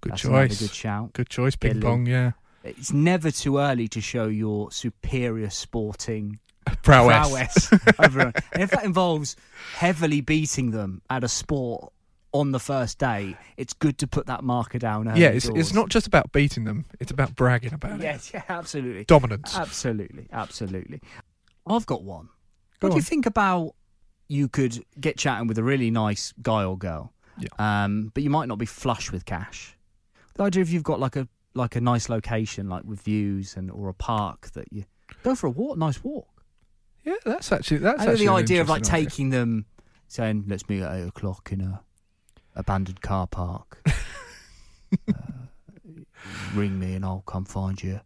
good 0.00 0.12
That's 0.12 0.22
choice. 0.22 0.58
good 0.60 0.70
shout. 0.74 1.12
Good 1.12 1.28
choice, 1.28 1.54
ping 1.56 1.78
a 1.78 1.80
pong. 1.80 2.06
Yeah, 2.06 2.32
It's 2.64 2.92
never 2.92 3.30
too 3.30 3.58
early 3.58 3.86
to 3.88 4.00
show 4.00 4.26
your 4.26 4.72
superior 4.72 5.50
sporting 5.50 6.40
prowess. 6.82 7.68
prowess. 7.68 7.72
if 8.52 8.70
that 8.70 8.82
involves 8.84 9.36
heavily 9.76 10.20
beating 10.20 10.70
them 10.72 11.02
at 11.08 11.22
a 11.24 11.28
sport 11.28 11.92
on 12.32 12.50
the 12.50 12.58
first 12.60 12.98
day, 12.98 13.36
it's 13.56 13.74
good 13.74 13.98
to 13.98 14.06
put 14.08 14.26
that 14.26 14.42
marker 14.42 14.78
down. 14.78 15.06
early 15.06 15.20
Yeah, 15.20 15.28
it's 15.28 15.46
doors. 15.46 15.60
it's 15.60 15.72
not 15.74 15.88
just 15.88 16.06
about 16.08 16.32
beating 16.32 16.64
them; 16.64 16.84
it's 16.98 17.12
about 17.12 17.36
bragging 17.36 17.74
about 17.74 18.00
it. 18.00 18.02
Yes, 18.02 18.30
yeah, 18.34 18.42
absolutely. 18.48 19.04
Dominance. 19.04 19.56
Absolutely, 19.56 20.26
absolutely. 20.32 21.00
I've 21.66 21.86
got 21.86 22.02
one. 22.02 22.28
Go 22.80 22.88
what 22.88 22.90
do 22.90 22.96
you 22.96 23.02
think 23.02 23.26
about 23.26 23.74
you 24.28 24.48
could 24.48 24.84
get 25.00 25.16
chatting 25.18 25.46
with 25.46 25.58
a 25.58 25.62
really 25.62 25.90
nice 25.90 26.32
guy 26.42 26.64
or 26.64 26.76
girl, 26.78 27.12
Yeah. 27.38 27.48
um, 27.84 28.10
but 28.14 28.22
you 28.22 28.30
might 28.30 28.48
not 28.48 28.58
be 28.58 28.66
flush 28.66 29.12
with 29.12 29.24
cash. 29.24 29.76
The 30.34 30.44
idea 30.44 30.62
if 30.62 30.70
you've 30.70 30.82
got 30.82 30.98
like 31.00 31.16
a 31.16 31.28
like 31.54 31.76
a 31.76 31.80
nice 31.82 32.08
location, 32.08 32.68
like 32.68 32.84
with 32.84 33.02
views 33.02 33.56
and 33.56 33.70
or 33.70 33.88
a 33.88 33.94
park 33.94 34.50
that 34.52 34.72
you 34.72 34.84
go 35.22 35.34
for 35.34 35.46
a 35.48 35.50
walk, 35.50 35.76
nice 35.76 36.02
walk. 36.02 36.28
Yeah, 37.04 37.14
that's 37.24 37.52
actually 37.52 37.78
that's 37.78 38.02
know 38.04 38.10
actually 38.12 38.26
the 38.26 38.32
idea 38.32 38.60
of 38.62 38.68
like 38.70 38.82
idea. 38.82 38.90
taking 39.06 39.30
them, 39.30 39.66
saying 40.08 40.44
let's 40.48 40.66
meet 40.68 40.82
at 40.82 40.94
eight 40.96 41.06
o'clock 41.08 41.50
in 41.52 41.60
a 41.60 41.82
abandoned 42.56 43.02
car 43.02 43.26
park. 43.26 43.82
uh, 45.08 45.12
ring 46.54 46.78
me 46.78 46.94
and 46.94 47.04
I'll 47.04 47.22
come 47.26 47.44
find 47.44 47.82
you. 47.82 48.00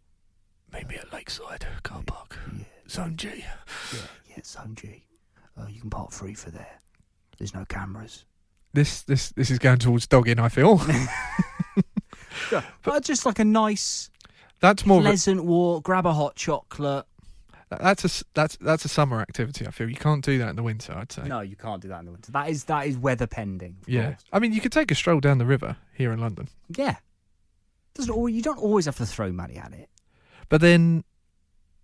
maybe 0.72 0.96
a 0.96 1.04
lakeside 1.14 1.66
car 1.82 2.02
park, 2.06 2.38
Yeah. 2.56 2.64
Zone 2.88 3.16
G. 3.16 3.28
Yeah, 3.28 4.00
yeah, 4.28 4.42
Zone 4.44 4.74
G. 4.74 5.04
Uh, 5.58 5.66
you 5.68 5.80
can 5.80 5.90
park 5.90 6.12
free 6.12 6.34
for 6.34 6.50
there. 6.50 6.80
There's 7.38 7.54
no 7.54 7.64
cameras. 7.64 8.24
This 8.72 9.02
this 9.02 9.30
this 9.30 9.50
is 9.50 9.58
going 9.58 9.78
towards 9.78 10.06
dogging. 10.06 10.38
I 10.38 10.48
feel 10.48 10.80
But 12.82 13.02
just 13.02 13.24
like 13.26 13.38
a 13.38 13.44
nice, 13.44 14.10
that's 14.60 14.84
more. 14.84 14.98
Of 14.98 15.06
a, 15.06 15.08
pleasant 15.08 15.44
walk. 15.44 15.84
Grab 15.84 16.06
a 16.06 16.12
hot 16.12 16.36
chocolate. 16.36 17.06
that's 17.70 18.04
a 18.04 18.24
that's 18.34 18.56
that's 18.58 18.84
a 18.84 18.88
summer 18.88 19.20
activity. 19.20 19.66
I 19.66 19.70
feel 19.70 19.88
you 19.88 19.96
can't 19.96 20.24
do 20.24 20.38
that 20.38 20.50
in 20.50 20.56
the 20.56 20.62
winter. 20.62 20.92
I'd 20.94 21.10
say. 21.10 21.22
No, 21.26 21.40
you 21.40 21.56
can't 21.56 21.80
do 21.80 21.88
that 21.88 22.00
in 22.00 22.06
the 22.06 22.12
winter. 22.12 22.32
That 22.32 22.50
is 22.50 22.64
that 22.64 22.86
is 22.86 22.98
weather 22.98 23.26
pending. 23.26 23.76
Yeah, 23.86 24.10
course. 24.10 24.24
I 24.32 24.38
mean 24.38 24.52
you 24.52 24.60
could 24.60 24.72
take 24.72 24.90
a 24.90 24.94
stroll 24.94 25.20
down 25.20 25.38
the 25.38 25.46
river 25.46 25.76
here 25.94 26.12
in 26.12 26.20
London, 26.20 26.48
yeah. 26.68 26.96
Doesn't 27.94 28.12
always, 28.12 28.34
you 28.34 28.42
don't 28.42 28.58
always 28.58 28.84
have 28.84 28.96
to 28.96 29.06
throw 29.06 29.32
money 29.32 29.56
at 29.56 29.72
it. 29.72 29.88
but 30.50 30.60
then 30.60 31.02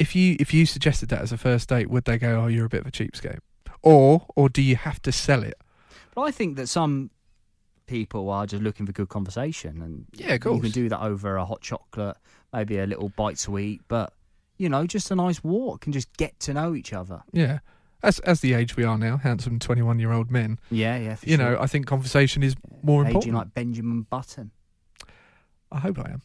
if 0.03 0.17
you 0.17 0.37
if 0.41 0.53
you 0.53 0.67
suggested 0.67 1.09
that 1.11 1.23
as 1.23 1.31
a 1.31 1.39
first 1.39 1.69
date, 1.69 1.89
would 1.89 2.05
they 2.05 2.19
go, 2.19 2.43
"Oh, 2.43 2.49
you're 2.49 2.67
a 2.67 2.69
bit 2.69 2.81
of 2.81 2.89
a 2.89 2.91
cheapskate," 2.91 3.39
or 3.83 4.27
or 4.35 4.49
do 4.49 4.61
you 4.61 4.75
have 4.75 5.01
to 5.03 5.13
sell 5.13 5.45
it? 5.45 5.57
But 6.15 6.23
I 6.23 6.31
think 6.33 6.57
that 6.57 6.67
some 6.67 7.11
people 7.87 8.29
are 8.29 8.45
just 8.47 8.63
looking 8.63 8.85
for 8.85 8.93
good 8.93 9.09
conversation, 9.09 9.81
and 9.81 10.07
Yeah, 10.13 10.35
of 10.35 10.45
you 10.45 10.61
can 10.61 10.73
do 10.73 10.89
that 10.89 11.01
over 11.01 11.37
a 11.37 11.45
hot 11.45 11.61
chocolate, 11.61 12.17
maybe 12.53 12.79
a 12.79 12.87
little 12.87 13.11
bite 13.11 13.39
to 13.39 13.59
eat, 13.59 13.81
but 13.87 14.13
you 14.59 14.69
know, 14.69 14.87
just 14.87 15.11
a 15.13 15.15
nice 15.15 15.43
walk 15.45 15.87
and 15.87 15.95
just 15.95 16.15
get 16.17 16.39
to 16.41 16.53
know 16.53 16.75
each 16.75 16.93
other. 16.93 17.23
Yeah, 17.33 17.61
as 18.03 18.19
as 18.21 18.41
the 18.41 18.55
age 18.55 18.77
we 18.77 18.83
are 18.83 18.99
now, 18.99 19.19
handsome 19.19 19.61
twenty 19.61 19.83
one 19.83 20.01
year 20.01 20.11
old 20.11 20.33
men. 20.33 20.59
Yeah, 20.69 20.97
yeah. 20.97 21.17
You 21.23 21.37
sure. 21.37 21.45
know, 21.45 21.61
I 21.61 21.67
think 21.69 21.87
conversation 21.87 22.43
is 22.43 22.57
more 22.83 23.03
aging 23.03 23.15
important. 23.15 23.35
like 23.35 23.55
Benjamin 23.55 24.03
Button. 24.03 24.51
I 25.71 25.79
hope 25.79 25.99
I 26.01 26.11
am. 26.11 26.23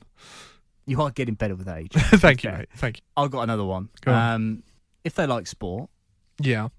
You 0.87 1.01
are 1.01 1.11
getting 1.11 1.35
better 1.35 1.55
with 1.55 1.67
age. 1.67 1.91
Thank 1.95 2.43
you, 2.43 2.51
mate. 2.51 2.69
Thank 2.75 2.97
you. 2.97 3.03
I've 3.15 3.29
got 3.29 3.41
another 3.41 3.65
one. 3.65 3.89
Go 4.01 4.11
on. 4.13 4.33
Um, 4.35 4.63
if 5.03 5.13
they 5.15 5.27
like 5.27 5.45
sport. 5.45 5.89
Yeah, 6.39 6.69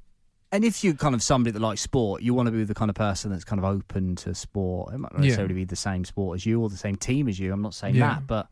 and 0.51 0.65
if 0.65 0.83
you're 0.83 0.95
kind 0.95 1.15
of 1.15 1.23
somebody 1.23 1.53
that 1.53 1.61
likes 1.61 1.83
sport, 1.83 2.23
you 2.23 2.33
want 2.33 2.47
to 2.47 2.53
be 2.53 2.65
the 2.65 2.75
kind 2.75 2.89
of 2.89 2.95
person 2.95 3.31
that's 3.31 3.45
kind 3.45 3.59
of 3.59 3.65
open 3.67 4.17
to 4.17 4.35
sport. 4.35 4.95
It 4.95 4.99
might 4.99 5.13
not 5.13 5.21
Yeah. 5.23 5.27
necessarily 5.29 5.55
be 5.55 5.65
the 5.65 5.77
same 5.77 6.05
sport 6.07 6.37
as 6.37 6.47
you 6.47 6.61
or 6.61 6.69
the 6.71 6.77
same 6.77 6.97
team 6.97 7.29
as 7.29 7.39
you. 7.39 7.53
I'm 7.53 7.61
not 7.63 7.75
saying 7.75 7.97
Yeah. 7.97 8.15
that, 8.15 8.27
but 8.27 8.49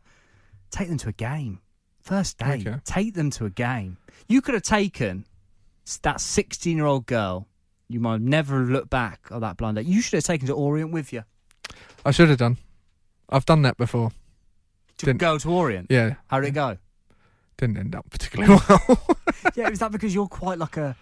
take 0.69 0.89
them 0.89 0.97
to 0.99 1.09
a 1.09 1.13
game. 1.13 1.59
First 2.01 2.37
day, 2.37 2.59
Okay. 2.65 2.75
take 2.85 3.15
them 3.15 3.31
to 3.31 3.45
a 3.45 3.49
game. 3.49 3.97
You 4.27 4.41
could 4.41 4.53
have 4.53 4.63
taken 4.63 5.25
that 6.03 6.21
16 6.21 6.77
year 6.77 6.85
old 6.85 7.05
girl. 7.07 7.47
You 7.89 7.99
might 7.99 8.21
never 8.21 8.59
look 8.59 8.89
back 8.89 9.21
at 9.31 9.41
that 9.41 9.57
blind 9.57 9.77
date. 9.77 9.87
You 9.87 10.01
should 10.01 10.13
have 10.17 10.23
taken 10.23 10.47
to 10.47 10.53
Orient 10.53 10.91
with 10.91 11.11
you. 11.13 11.23
I 12.05 12.11
should 12.11 12.29
have 12.29 12.37
done. 12.37 12.57
I've 13.29 13.45
done 13.45 13.61
that 13.63 13.75
before. 13.77 14.11
To 14.97 15.05
Didn't- 15.05 15.19
go 15.19 15.37
to 15.37 15.49
Orient. 15.51 15.87
Yeah, 15.89 16.15
How 16.27 16.39
did 16.39 16.47
it 16.49 16.51
go? 16.51 16.77
didn't 17.57 17.77
end 17.77 17.95
up 17.95 18.07
particularly 18.11 18.53
well. 18.69 19.17
yeah, 19.55 19.69
is 19.69 19.79
that 19.79 19.91
because 19.91 20.13
you're 20.13 20.27
quite 20.27 20.59
like 20.59 20.77
a 20.77 20.95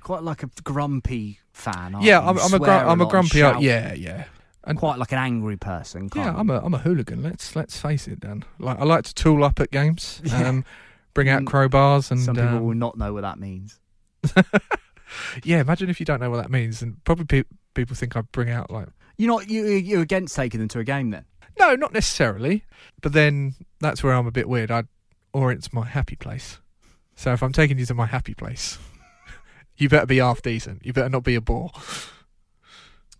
quite 0.00 0.22
like 0.24 0.42
a 0.42 0.48
grumpy 0.64 1.38
fan? 1.52 1.94
aren't 1.94 2.04
yeah, 2.04 2.20
you? 2.20 2.28
I'm, 2.28 2.34
You 2.36 2.40
I'm 2.42 2.46
a 2.54 2.56
swear 2.56 2.58
gru- 2.60 2.90
I'm 2.90 3.00
a 3.00 3.04
lot 3.04 3.10
grumpy. 3.10 3.38
shout. 3.38 3.62
Yeah, 3.62 3.94
yeah. 3.94 4.24
And 4.64 4.76
quite 4.78 4.98
like 4.98 5.12
an 5.12 5.18
angry 5.18 5.56
person. 5.56 6.08
Can't 6.10 6.26
yeah. 6.26 6.38
I'm 6.40 6.50
a 6.50 6.58
I'm 6.64 6.74
a 6.74 6.78
hooligan. 6.78 7.22
Let's 7.22 7.54
let's 7.56 7.78
face 7.80 8.06
it, 8.08 8.18
Dan. 8.20 8.44
Like 8.58 8.78
I 8.80 8.84
like 8.84 9.04
to 9.04 9.14
tool 9.14 9.44
up 9.44 9.60
at 9.60 9.70
games. 9.70 10.20
Yeah. 10.24 10.48
Um, 10.48 10.64
bring 11.14 11.28
out 11.28 11.42
Mm, 11.42 11.48
crowbars 11.48 12.10
and 12.10 12.20
Some 12.20 12.34
people 12.36 12.48
um, 12.56 12.64
will 12.64 12.74
not 12.74 12.96
know 12.98 13.12
what 13.12 13.20
that 13.22 13.38
means. 13.38 13.78
yeah. 15.44 15.60
Imagine 15.60 15.90
if 15.90 16.00
you 16.00 16.06
don't 16.06 16.20
know 16.20 16.30
what 16.30 16.38
that 16.42 16.50
means, 16.50 16.82
and 16.82 17.02
probably 17.04 17.24
pe- 17.26 17.48
people 17.74 17.94
think 17.96 18.16
I 18.16 18.22
bring 18.22 18.50
out 18.50 18.70
like 18.70 18.88
You're 19.18 19.28
not 19.28 19.48
you 19.50 19.64
you're 19.66 20.02
against 20.02 20.34
taking 20.34 20.60
them 20.60 20.68
to 20.70 20.78
a 20.78 20.84
game 20.84 21.10
then? 21.10 21.24
No, 21.58 21.74
not 21.74 21.92
necessarily. 21.92 22.64
But 23.00 23.12
then 23.12 23.54
that's 23.80 24.02
where 24.02 24.14
I'm 24.14 24.26
a 24.26 24.32
bit 24.32 24.48
weird. 24.48 24.70
I 24.70 24.84
Orient's 25.32 25.72
my 25.72 25.86
happy 25.86 26.16
place. 26.16 26.58
So 27.14 27.32
if 27.32 27.42
I'm 27.42 27.52
taking 27.52 27.78
you 27.78 27.86
to 27.86 27.94
my 27.94 28.06
happy 28.06 28.34
place, 28.34 28.78
you 29.76 29.88
better 29.88 30.06
be 30.06 30.18
half 30.18 30.42
decent. 30.42 30.84
You 30.84 30.92
better 30.92 31.08
not 31.08 31.24
be 31.24 31.34
a 31.34 31.40
bore. 31.40 31.70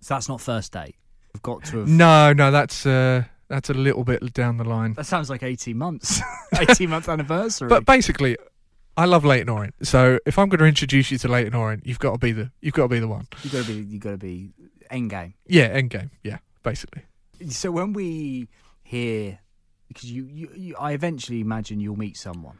So 0.00 0.14
that's 0.14 0.28
not 0.28 0.40
first 0.40 0.72
date. 0.72 0.96
We've 1.32 1.42
got 1.42 1.64
to 1.64 1.78
have. 1.80 1.88
No, 1.88 2.32
no, 2.32 2.50
that's 2.50 2.84
uh, 2.84 3.24
that's 3.48 3.70
a 3.70 3.74
little 3.74 4.04
bit 4.04 4.32
down 4.34 4.56
the 4.56 4.64
line. 4.64 4.94
That 4.94 5.06
sounds 5.06 5.30
like 5.30 5.42
eighteen 5.42 5.78
months. 5.78 6.20
eighteen 6.58 6.90
month 6.90 7.08
anniversary. 7.08 7.68
But 7.68 7.86
basically, 7.86 8.36
I 8.96 9.06
love 9.06 9.24
Leyton 9.24 9.48
Orient. 9.48 9.74
So 9.82 10.18
if 10.26 10.38
I'm 10.38 10.48
going 10.48 10.58
to 10.58 10.66
introduce 10.66 11.10
you 11.10 11.18
to 11.18 11.28
Leyton 11.28 11.54
Orient, 11.54 11.86
you've 11.86 11.98
got 11.98 12.12
to 12.12 12.18
be 12.18 12.32
the 12.32 12.50
you've 12.60 12.74
got 12.74 12.84
to 12.84 12.88
be 12.88 12.98
the 12.98 13.08
one. 13.08 13.26
you 13.42 13.50
got 13.50 13.64
to 13.64 13.72
be 13.72 13.80
you 13.82 13.98
got 13.98 14.10
to 14.10 14.18
be 14.18 14.52
end 14.90 15.10
game. 15.10 15.34
Yeah, 15.46 15.80
Endgame. 15.80 16.10
Yeah, 16.22 16.38
basically. 16.62 17.02
So 17.48 17.70
when 17.70 17.92
we 17.92 18.48
hear, 18.82 19.38
because 19.88 20.10
you, 20.10 20.24
you, 20.30 20.50
you 20.54 20.76
I 20.78 20.92
eventually 20.92 21.40
imagine 21.40 21.80
you'll 21.80 21.96
meet 21.98 22.16
someone. 22.16 22.58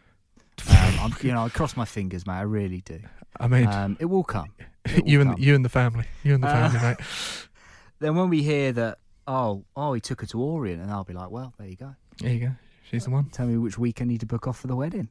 Um, 0.69 0.77
I'm, 1.01 1.15
you 1.23 1.33
know, 1.33 1.45
I 1.45 1.49
cross 1.49 1.77
my 1.77 1.85
fingers, 1.85 2.27
mate. 2.27 2.35
I 2.35 2.43
really 2.43 2.81
do. 2.83 3.01
I 3.41 3.49
mean, 3.49 3.67
Um, 3.67 3.97
it 4.01 4.05
will 4.07 4.25
come. 4.25 4.49
it 4.85 5.03
will 5.03 5.09
you 5.09 5.21
and 5.21 5.31
come. 5.31 5.41
you 5.41 5.55
and 5.55 5.65
the 5.65 5.69
family, 5.69 6.05
you 6.23 6.35
and 6.35 6.43
the 6.43 6.49
Uh, 6.49 6.71
family, 6.71 6.89
mate. 6.89 6.97
Then 8.01 8.17
when 8.17 8.29
we 8.31 8.43
hear 8.43 8.73
that, 8.73 8.99
oh, 9.29 9.65
oh, 9.77 9.93
he 9.93 10.01
took 10.01 10.21
her 10.23 10.27
to 10.27 10.41
Orient, 10.41 10.83
and 10.83 10.91
I'll 10.91 11.05
be 11.05 11.13
like, 11.15 11.31
well, 11.31 11.55
there 11.57 11.69
you 11.69 11.77
go. 11.77 11.95
There 12.19 12.33
you 12.33 12.41
go. 12.41 12.53
She's 12.91 13.05
the 13.05 13.11
one. 13.11 13.27
Tell 13.27 13.47
me 13.47 13.57
which 13.57 13.79
week 13.79 14.03
I 14.03 14.05
need 14.05 14.19
to 14.21 14.27
book 14.27 14.49
off 14.49 14.59
for 14.59 14.67
the 14.67 14.75
wedding. 14.75 15.09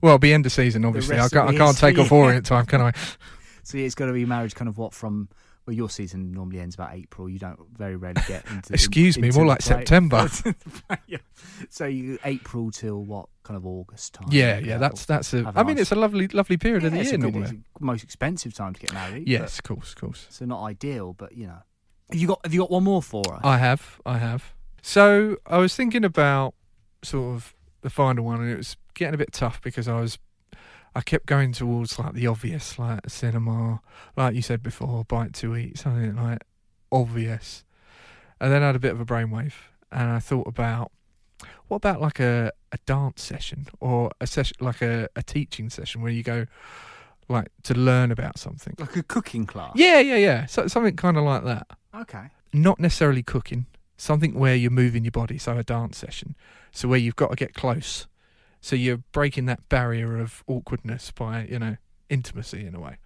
Well, 0.00 0.12
it'll 0.14 0.18
be 0.18 0.32
end 0.32 0.46
of 0.46 0.52
season, 0.52 0.84
obviously. 0.86 1.18
I 1.18 1.28
can't, 1.28 1.50
I 1.50 1.56
can't 1.56 1.76
take 1.76 1.98
off. 1.98 2.10
Orient 2.10 2.46
time, 2.46 2.64
can 2.66 2.80
I? 2.80 2.92
So 3.64 3.76
it's 3.78 3.94
got 3.94 4.06
to 4.06 4.12
be 4.12 4.24
marriage, 4.24 4.54
kind 4.54 4.68
of 4.68 4.78
what 4.78 4.92
from. 4.94 5.28
Well, 5.66 5.76
your 5.76 5.88
season 5.90 6.32
normally 6.32 6.58
ends 6.58 6.74
about 6.74 6.92
April. 6.94 7.28
You 7.28 7.38
don't 7.38 7.58
very 7.76 7.94
rarely 7.96 8.20
get 8.26 8.44
into. 8.50 8.72
Excuse 8.74 9.16
me, 9.18 9.28
into 9.28 9.38
more 9.38 9.44
the 9.44 9.50
like 9.50 9.58
play- 9.60 9.76
September. 9.76 10.28
yeah. 11.06 11.18
So 11.70 11.84
you 11.86 12.18
April 12.24 12.70
till 12.72 13.02
what 13.04 13.28
kind 13.44 13.56
of 13.56 13.64
August 13.64 14.14
time? 14.14 14.26
Yeah, 14.30 14.58
yeah. 14.58 14.78
That's 14.78 15.04
that's 15.04 15.32
a. 15.34 15.44
Have 15.44 15.56
a 15.56 15.60
I 15.60 15.62
mean, 15.62 15.78
it's 15.78 15.92
a 15.92 15.94
lovely, 15.96 16.26
lovely 16.28 16.56
period 16.56 16.82
Yeah, 16.82 16.88
of 16.88 16.92
the 16.94 17.00
it's 17.00 17.10
year 17.10 17.14
a 17.20 17.22
good- 17.22 17.34
normally. 17.34 17.56
it's 17.58 17.78
the 17.78 17.84
most 17.84 18.02
expensive 18.02 18.54
time 18.54 18.74
to 18.74 18.80
get 18.80 18.92
married. 18.92 19.28
Yes, 19.28 19.58
of 19.58 19.64
course, 19.64 19.90
of 19.90 19.96
course. 20.00 20.26
so 20.30 20.44
not 20.44 20.64
ideal, 20.64 21.12
but 21.12 21.36
you 21.36 21.46
know. 21.46 21.62
Have 22.10 22.20
you 22.20 22.26
got 22.26 22.40
Have 22.44 22.52
you 22.52 22.60
got 22.60 22.70
one 22.70 22.84
more 22.84 23.00
for 23.02 23.22
us? 23.34 23.40
I 23.44 23.58
have, 23.58 24.00
I 24.04 24.18
have. 24.18 24.54
So 24.82 25.36
I 25.46 25.58
was 25.58 25.76
thinking 25.76 26.04
about 26.04 26.54
sort 27.04 27.36
of 27.36 27.54
the 27.82 27.90
final 27.90 28.24
one, 28.24 28.40
and 28.40 28.50
it 28.50 28.56
was 28.56 28.76
getting 28.94 29.14
a 29.14 29.18
bit 29.18 29.32
tough 29.32 29.60
because 29.62 29.86
I 29.88 30.00
was, 30.00 30.18
I 30.94 31.00
kept 31.00 31.26
going 31.26 31.52
towards 31.52 31.98
like 31.98 32.14
the 32.14 32.26
obvious, 32.26 32.78
like 32.78 33.08
cinema, 33.08 33.80
like 34.16 34.34
you 34.34 34.42
said 34.42 34.62
before, 34.62 35.04
bite 35.04 35.32
to 35.34 35.56
eat, 35.56 35.78
something 35.78 36.16
like 36.16 36.42
obvious. 36.90 37.64
And 38.40 38.52
then 38.52 38.62
I 38.62 38.66
had 38.66 38.76
a 38.76 38.80
bit 38.80 38.92
of 38.92 39.00
a 39.00 39.04
brainwave, 39.04 39.54
and 39.90 40.10
I 40.10 40.18
thought 40.18 40.46
about 40.46 40.92
what 41.68 41.78
about 41.78 42.00
like 42.00 42.20
a, 42.20 42.52
a 42.72 42.78
dance 42.86 43.22
session 43.22 43.66
or 43.80 44.10
a 44.20 44.26
session 44.26 44.56
like 44.60 44.82
a, 44.82 45.08
a 45.16 45.22
teaching 45.22 45.70
session 45.70 46.02
where 46.02 46.12
you 46.12 46.22
go 46.22 46.46
like 47.28 47.48
to 47.64 47.74
learn 47.74 48.12
about 48.12 48.38
something. 48.38 48.74
Like 48.78 48.96
a 48.96 49.02
cooking 49.02 49.46
class. 49.46 49.72
Yeah, 49.74 50.00
yeah, 50.00 50.16
yeah. 50.16 50.46
So 50.46 50.66
something 50.66 50.96
kind 50.96 51.16
of 51.16 51.24
like 51.24 51.44
that. 51.44 51.66
Okay. 51.94 52.24
Not 52.52 52.78
necessarily 52.78 53.22
cooking. 53.22 53.66
Something 53.96 54.34
where 54.34 54.54
you're 54.54 54.70
moving 54.70 55.04
your 55.04 55.12
body. 55.12 55.38
So 55.38 55.56
a 55.56 55.62
dance 55.62 55.96
session. 55.96 56.36
So 56.72 56.88
where 56.88 56.98
you've 56.98 57.16
got 57.16 57.30
to 57.30 57.36
get 57.36 57.54
close. 57.54 58.06
So 58.62 58.74
you're 58.76 59.02
breaking 59.12 59.44
that 59.46 59.68
barrier 59.68 60.18
of 60.18 60.42
awkwardness 60.46 61.10
by 61.10 61.44
you 61.50 61.58
know 61.58 61.76
intimacy 62.08 62.64
in 62.64 62.74
a 62.74 62.80
way. 62.80 62.96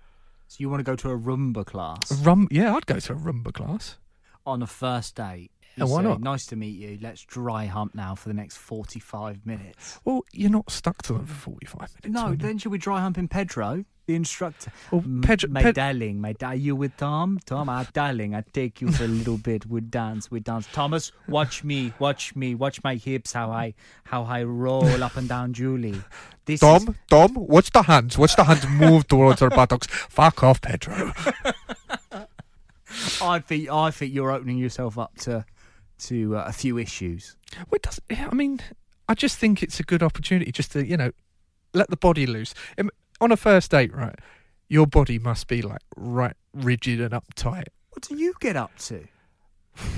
So 0.48 0.56
you 0.60 0.70
want 0.70 0.78
to 0.80 0.84
go 0.84 0.94
to 0.94 1.10
a 1.10 1.18
rumba 1.18 1.66
class 1.66 2.10
A 2.12 2.14
rum. 2.22 2.46
Yeah, 2.52 2.76
I'd 2.76 2.86
go 2.86 3.00
to 3.00 3.12
a 3.12 3.16
rumba 3.16 3.52
class. 3.52 3.98
on 4.46 4.62
a 4.62 4.66
first 4.68 5.16
date? 5.16 5.50
You 5.74 5.84
Oh, 5.84 5.88
why 5.88 6.02
say, 6.02 6.08
not? 6.08 6.20
Nice 6.20 6.46
to 6.46 6.56
meet 6.56 6.76
you. 6.78 6.98
Let's 7.02 7.22
dry 7.22 7.66
hump 7.66 7.94
now 7.94 8.14
for 8.14 8.28
the 8.28 8.34
next 8.34 8.56
forty-five 8.58 9.44
minutes. 9.44 9.98
Well, 10.04 10.22
you're 10.32 10.50
not 10.50 10.70
stuck 10.70 11.02
to 11.02 11.14
them 11.14 11.26
for 11.26 11.34
45 11.50 11.80
minutes. 12.04 12.22
No, 12.22 12.34
then 12.34 12.58
should 12.58 12.70
we 12.72 12.78
dry 12.78 13.00
hump 13.00 13.18
in 13.18 13.26
Pedro, 13.28 13.84
the 14.06 14.14
instructor? 14.14 14.72
Well, 14.90 15.04
Pedro, 15.22 15.50
my 15.50 15.62
Ped- 15.62 15.74
darling, 15.74 16.20
my 16.20 16.32
da- 16.32 16.52
you 16.52 16.76
with 16.76 16.96
Tom? 16.96 17.38
Tom, 17.44 17.68
ah, 17.68 17.84
darling, 17.92 18.34
I 18.34 18.42
take 18.52 18.80
you 18.80 18.90
for 18.90 19.04
a 19.04 19.08
little 19.08 19.36
bit. 19.36 19.66
We 19.66 19.80
dance, 19.80 20.30
we 20.30 20.40
dance. 20.40 20.66
Thomas, 20.72 21.12
watch 21.28 21.64
me, 21.64 21.92
watch 21.98 22.34
me, 22.36 22.54
watch 22.54 22.82
my 22.84 22.94
hips, 22.96 23.32
how 23.32 23.50
I, 23.50 23.74
how 24.04 24.22
I 24.24 24.44
roll 24.44 25.02
up 25.02 25.16
and 25.16 25.28
down, 25.28 25.52
Julie. 25.52 26.00
This 26.44 26.62
is, 26.62 26.84
Dom, 26.84 26.96
Dom, 27.08 27.34
watch 27.34 27.70
the 27.70 27.82
hands. 27.82 28.16
Watch 28.16 28.36
the 28.36 28.44
hands 28.44 28.66
move 28.68 29.08
towards 29.08 29.40
her 29.40 29.50
buttocks. 29.50 29.86
Fuck 29.88 30.42
off, 30.44 30.60
Pedro. 30.60 31.12
I 33.20 33.40
think, 33.40 33.68
I 33.70 33.90
think 33.90 34.14
you're 34.14 34.30
opening 34.30 34.58
yourself 34.58 34.98
up 34.98 35.16
to, 35.18 35.44
to 36.00 36.36
uh, 36.36 36.44
a 36.46 36.52
few 36.52 36.78
issues. 36.78 37.36
Well, 37.56 37.76
it 37.76 37.82
does, 37.82 38.00
yeah, 38.10 38.28
I 38.30 38.34
mean, 38.34 38.60
I 39.08 39.14
just 39.14 39.38
think 39.38 39.62
it's 39.62 39.80
a 39.80 39.82
good 39.82 40.02
opportunity 40.02 40.52
just 40.52 40.72
to, 40.72 40.86
you 40.86 40.96
know, 40.96 41.10
let 41.74 41.90
the 41.90 41.96
body 41.96 42.26
loose. 42.26 42.54
Im- 42.78 42.90
On 43.20 43.32
a 43.32 43.36
first 43.36 43.70
date, 43.70 43.94
right, 43.94 44.18
your 44.68 44.86
body 44.86 45.18
must 45.18 45.46
be 45.48 45.62
like 45.62 45.80
right 45.96 46.34
rigid 46.52 47.00
and 47.00 47.12
uptight. 47.12 47.66
What 47.90 48.02
do 48.02 48.16
you 48.16 48.34
get 48.40 48.56
up 48.56 48.76
to? 48.80 49.06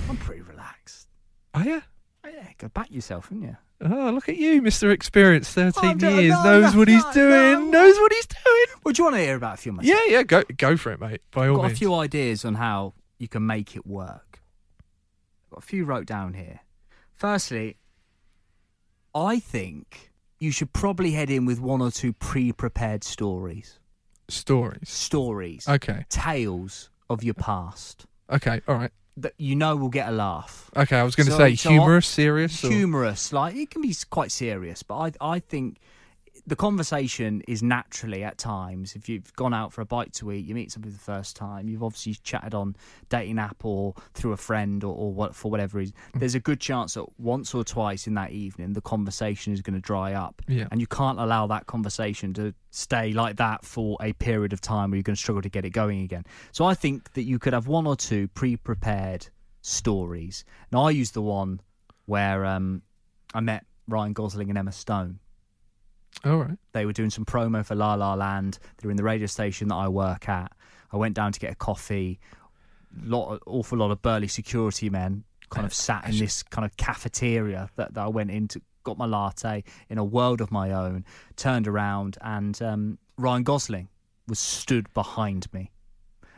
I'm 0.09 0.17
pretty 0.17 0.43
relaxed. 0.43 1.09
Oh, 1.55 1.63
yeah? 1.63 1.81
Oh, 2.25 2.29
yeah, 2.29 2.49
go 2.59 2.69
back 2.69 2.91
yourself, 2.91 3.29
haven't 3.29 3.43
you? 3.43 3.57
Oh, 3.81 4.11
look 4.13 4.29
at 4.29 4.37
you, 4.37 4.61
Mr. 4.61 4.91
Experience, 4.91 5.53
13 5.53 6.05
Oh, 6.05 6.09
years, 6.09 6.33
no, 6.33 6.43
knows 6.43 6.73
no, 6.73 6.79
what 6.81 6.89
he's 6.89 7.05
no, 7.05 7.13
doing, 7.13 7.71
no. 7.71 7.71
knows 7.71 7.97
what 7.97 8.13
he's 8.13 8.27
doing. 8.27 8.67
Well, 8.85 8.93
do 8.93 9.01
you 9.01 9.05
want 9.05 9.17
to 9.17 9.23
hear 9.23 9.37
about 9.37 9.55
a 9.55 9.57
few 9.57 9.73
myself? 9.73 10.01
Yeah, 10.09 10.13
yeah, 10.17 10.23
go 10.25 10.43
go 10.57 10.77
for 10.77 10.93
it, 10.93 11.01
mate, 11.01 11.21
by 11.31 11.45
I've 11.45 11.51
all 11.53 11.57
got 11.63 11.73
a 11.73 11.75
few 11.77 11.95
ideas 11.95 12.45
on 12.45 12.55
how 12.55 12.95
you 13.19 13.29
can 13.29 13.47
make 13.47 13.77
it 13.77 13.87
work. 13.87 14.41
I've 15.47 15.51
got 15.51 15.59
a 15.63 15.67
few 15.67 15.85
wrote 15.85 16.07
down 16.07 16.35
here. 16.35 16.61
Firstly, 17.15 17.77
I 19.15 19.39
think 19.39 20.08
you 20.41 20.51
should 20.53 20.73
probably 20.73 21.13
head 21.13 21.31
in 21.31 21.45
with 21.47 21.61
one 21.61 21.81
or 21.81 21.91
two 21.91 22.13
pre-prepared 22.13 23.03
stories. 23.05 23.79
Stories. 24.29 24.89
Stories, 24.89 25.67
Okay, 25.69 26.05
tales 26.09 26.91
of 27.09 27.25
your 27.25 27.35
past 27.35 28.05
okay, 28.31 28.61
all 28.69 28.75
right. 28.75 28.91
that 29.17 29.33
you 29.39 29.57
know 29.57 29.75
will 29.75 29.89
get 29.89 30.07
a 30.09 30.13
laugh. 30.13 30.71
Okay, 30.77 30.99
I 30.99 31.03
was 31.03 31.17
going 31.17 31.27
to 31.27 31.33
So- 31.33 31.39
say 31.39 31.55
so 31.57 31.71
I- 31.71 31.73
humorous, 31.73 32.07
serious. 32.07 32.63
or- 32.63 32.69
humorous 32.71 33.33
like 33.33 33.57
it 33.57 33.71
can 33.71 33.81
be 33.81 33.91
s- 33.91 34.05
quite 34.05 34.31
serious 34.31 34.83
but 34.83 35.17
i 35.21 35.35
i 35.37 35.39
think 35.41 35.79
the 36.49 36.57
conversation 36.57 37.43
is 37.47 37.63
naturally 37.63 38.25
at 38.25 38.39
times 38.39 38.97
if 38.97 39.09
you've 39.09 39.33
gone 39.37 39.53
out 39.53 39.73
for 39.73 39.83
a 39.83 39.85
bite 39.85 40.13
to 40.15 40.33
eat 40.33 40.45
you 40.47 40.55
meet 40.55 40.73
somebody 40.73 40.91
for 40.93 40.99
the 40.99 41.05
first 41.05 41.37
time 41.37 41.69
you've 41.69 41.83
obviously 41.83 42.15
chatted 42.23 42.55
on 42.55 42.75
dating 43.11 43.39
app 43.39 43.65
or 43.65 43.95
through 44.15 44.33
a 44.33 44.37
friend 44.37 44.83
or, 44.83 44.95
or 44.95 45.13
what 45.13 45.35
for 45.35 45.51
whatever 45.51 45.79
reason 45.79 45.95
there's 46.15 46.35
a 46.35 46.41
good 46.41 46.59
chance 46.59 46.95
that 46.95 47.05
once 47.19 47.55
or 47.55 47.63
twice 47.63 48.07
in 48.07 48.15
that 48.15 48.31
evening 48.33 48.73
the 48.73 48.81
conversation 48.81 49.53
is 49.53 49.61
going 49.61 49.75
to 49.75 49.81
dry 49.81 50.15
up 50.15 50.41
Yeah. 50.49 50.67
and 50.71 50.81
you 50.81 50.87
can't 50.87 51.21
allow 51.21 51.47
that 51.49 51.67
conversation 51.67 52.33
to 52.35 52.55
stay 52.71 53.13
like 53.13 53.37
that 53.37 53.65
for 53.65 53.97
a 54.01 54.13
period 54.15 54.53
of 54.53 54.61
time 54.61 54.91
where 54.91 54.97
you're 54.97 55.03
going 55.03 55.17
to 55.17 55.21
struggle 55.21 55.43
to 55.43 55.49
get 55.51 55.65
it 55.65 55.71
going 55.71 56.01
again 56.03 56.25
so 56.53 56.65
i 56.65 56.75
think 56.75 57.13
that 57.13 57.23
you 57.23 57.39
could 57.39 57.53
have 57.53 57.67
one 57.69 57.87
or 57.87 57.95
two 57.97 58.27
pre-prepared 58.29 59.29
stories 59.61 60.45
now 60.73 60.83
i 60.85 60.91
use 60.91 61.11
the 61.13 61.23
one 61.23 61.61
where 62.07 62.47
um, 62.47 62.81
I 63.35 63.41
met 63.41 63.67
Ryan 63.87 64.15
Gosling 64.15 64.49
and 64.49 64.57
Emma 64.57 64.73
Stone. 64.73 65.19
All 66.25 66.39
right. 66.39 66.59
They 66.73 66.87
were 66.87 66.93
doing 66.93 67.11
some 67.11 67.25
promo 67.25 67.65
for 67.65 67.75
La 67.75 67.95
La 67.95 68.15
Land. 68.15 68.59
They 68.79 68.87
were 68.87 68.91
in 68.91 68.97
the 68.97 69.05
radio 69.05 69.27
station 69.27 69.69
that 69.69 69.77
I 69.77 69.89
work 69.89 70.29
at. 70.29 70.53
I 70.93 70.97
went 70.97 71.15
down 71.15 71.33
to 71.33 71.41
get 71.41 71.53
a 71.53 71.57
coffee. 71.57 72.19
Lot, 73.03 73.43
awful 73.47 73.79
lot 73.79 73.91
of 73.91 74.01
burly 74.01 74.29
security 74.29 74.89
men 74.91 75.25
kind 75.51 75.67
of 75.67 75.73
sat 75.75 76.09
in 76.09 76.19
this 76.19 76.43
kind 76.43 76.65
of 76.65 76.77
cafeteria 76.77 77.71
that, 77.77 77.95
that 77.95 78.05
I 78.05 78.09
went 78.09 78.31
into. 78.31 78.61
Got 78.85 78.97
my 78.97 79.07
latte 79.07 79.65
in 79.91 79.99
a 79.99 80.05
world 80.05 80.41
of 80.41 80.51
my 80.51 80.73
own. 80.73 81.05
Turned 81.37 81.69
around 81.69 82.17
and 82.23 82.61
um, 82.63 82.99
Ryan 83.19 83.43
Gosling 83.43 83.89
was 84.27 84.39
stood 84.39 84.93
behind 84.95 85.53
me, 85.53 85.71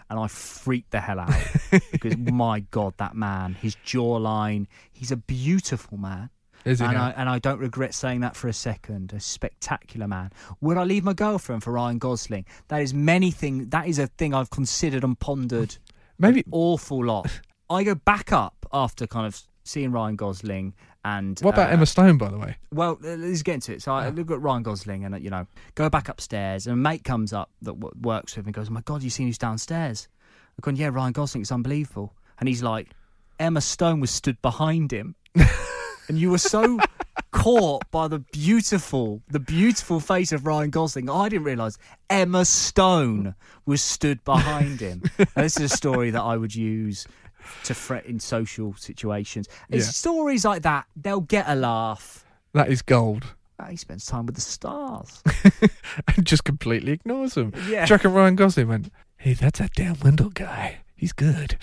and 0.09 0.19
I 0.19 0.27
freaked 0.27 0.91
the 0.91 1.01
hell 1.01 1.21
out 1.21 1.33
because 1.93 2.17
my 2.17 2.61
god, 2.71 2.95
that 2.97 3.15
man, 3.15 3.55
his 3.55 3.77
jawline. 3.87 4.67
He's 4.93 5.13
a 5.13 5.17
beautiful 5.17 5.99
man. 5.99 6.31
Is? 6.65 6.81
And 6.81 6.93
now? 6.93 7.07
I, 7.07 7.11
and 7.11 7.29
I 7.29 7.39
don't 7.39 7.59
regret 7.59 7.95
saying 7.95 8.21
that 8.21 8.37
for 8.37 8.49
a 8.49 8.53
second. 8.53 9.13
A 9.13 9.21
spectacular 9.21 10.07
man. 10.07 10.31
Would 10.61 10.77
I 10.77 10.85
leave 10.85 11.05
my 11.05 11.13
girlfriend 11.15 11.63
for 11.63 11.73
Ryan 11.73 11.99
Gosling? 11.99 12.45
That 12.69 12.83
is 12.83 12.93
many 12.93 13.31
things. 13.31 13.69
That 13.69 13.87
is 13.89 13.99
a 13.99 14.07
thing 14.07 14.35
I've 14.35 14.51
considered 14.51 15.03
and 15.05 15.19
pondered 15.19 15.77
Maybe. 16.19 16.41
an 16.41 16.47
awful 16.53 17.05
lot. 17.05 17.41
I 17.71 17.85
go 17.85 17.95
back 17.95 18.33
up 18.33 18.67
after 18.73 19.07
kind 19.07 19.27
of 19.27 19.41
seeing 19.65 19.93
Ryan 19.93 20.17
Gosling 20.17 20.75
and 21.05 21.39
What 21.41 21.55
about 21.55 21.71
uh, 21.71 21.73
Emma 21.73 21.87
Stone, 21.87 22.19
by 22.19 22.29
the 22.31 22.37
way? 22.39 22.57
well, 22.73 22.99
let's 23.01 23.43
get 23.43 23.55
into 23.55 23.73
it. 23.73 23.81
So 23.83 23.93
I 23.93 24.11
look 24.11 24.31
at 24.31 24.41
Ryan 24.41 24.63
Gosling 24.63 25.05
and, 25.05 25.15
uh, 25.15 25.19
you 25.19 25.31
know, 25.31 25.47
go 25.77 25.89
back 25.89 26.09
upstairs 26.09 26.67
and 26.67 26.75
a 26.75 26.77
mate 26.77 27.05
comes 27.05 27.33
up 27.33 27.51
that 27.63 27.79
w- 27.79 27.95
works 28.03 28.37
with 28.37 28.45
me 28.45 28.51
and 28.51 28.55
goes, 28.55 28.69
oh 28.69 28.73
my 28.73 28.83
God, 28.83 29.03
you 29.03 29.09
seen 29.09 29.27
who's 29.29 29.39
downstairs? 29.39 30.09
I've 30.59 30.63
gone, 30.63 30.77
yeah, 30.77 30.89
Ryan 30.93 31.13
Gosling, 31.13 31.41
it's 31.43 31.53
unbelievable. 31.53 32.13
And 32.39 32.49
he's 32.49 32.63
like, 32.63 32.89
Emma 33.39 33.61
Stone 33.63 34.01
was 34.01 34.11
stood 34.11 34.41
behind 34.43 34.93
him. 34.93 35.15
and 36.11 36.19
you 36.19 36.29
were 36.29 36.39
so 36.39 36.77
caught 37.31 37.89
by 37.93 38.09
the 38.09 38.19
beautiful, 38.19 39.23
the 39.29 39.39
beautiful 39.39 40.01
face 40.01 40.33
of 40.33 40.45
Ryan 40.45 40.71
Gosling. 40.71 41.09
I 41.09 41.29
didn't 41.29 41.45
realise 41.45 41.79
Emma 42.11 42.45
Stone 42.45 43.37
was 43.65 43.81
stood 43.81 44.25
behind 44.25 44.81
him. 44.81 45.03
and 45.19 45.29
this 45.37 45.57
is 45.57 45.71
a 45.73 45.77
story 45.77 46.11
that 46.11 46.21
I 46.21 46.37
would 46.37 46.53
use 46.53 47.07
to 47.63 47.75
fret 47.75 48.07
in 48.07 48.19
social 48.19 48.75
situations. 48.75 49.47
It's 49.69 49.87
Yeah. 49.87 49.93
stories 49.93 50.45
like 50.45 50.63
that, 50.63 50.87
they'll 50.97 51.21
get 51.21 51.45
a 51.49 51.55
laugh. 51.55 52.25
That 52.55 52.69
is 52.71 52.83
gold. 52.83 53.25
He 53.69 53.77
spends 53.77 54.05
time 54.07 54.27
with 54.27 54.35
the 54.35 54.41
stars. 54.41 55.23
and 56.17 56.27
just 56.27 56.43
completely 56.43 56.91
ignores 56.91 57.35
them. 57.35 57.53
Yeah. 57.69 57.87
Chuck 57.87 58.05
and 58.05 58.13
Ryan 58.17 58.35
Gosling 58.35 58.67
went, 58.67 58.91
hey, 59.17 59.35
that's 59.35 59.61
that 59.61 59.75
damn 59.77 59.95
Wendell 60.03 60.31
guy. 60.31 60.79
He's 61.01 61.13
good. 61.15 61.57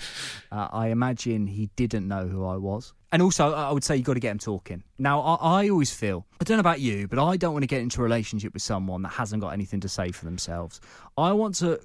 Uh, 0.50 0.66
I 0.72 0.88
imagine 0.88 1.46
he 1.46 1.70
didn't 1.76 2.08
know 2.08 2.26
who 2.26 2.44
I 2.44 2.56
was. 2.56 2.92
And 3.12 3.22
also, 3.22 3.54
I 3.54 3.68
I 3.68 3.72
would 3.72 3.84
say 3.84 3.94
you've 3.96 4.04
got 4.04 4.14
to 4.14 4.20
get 4.20 4.32
him 4.32 4.38
talking. 4.38 4.82
Now, 4.98 5.20
I, 5.20 5.62
I 5.62 5.68
always 5.70 5.94
feel, 5.94 6.26
I 6.40 6.44
don't 6.44 6.56
know 6.56 6.60
about 6.68 6.80
you, 6.80 7.06
but 7.06 7.24
I 7.24 7.36
don't 7.36 7.52
want 7.52 7.62
to 7.62 7.68
get 7.68 7.80
into 7.80 8.00
a 8.00 8.02
relationship 8.02 8.52
with 8.52 8.62
someone 8.62 9.02
that 9.02 9.10
hasn't 9.10 9.40
got 9.40 9.50
anything 9.50 9.78
to 9.80 9.88
say 9.88 10.10
for 10.10 10.24
themselves. 10.24 10.80
I 11.16 11.30
want 11.32 11.54
to 11.56 11.78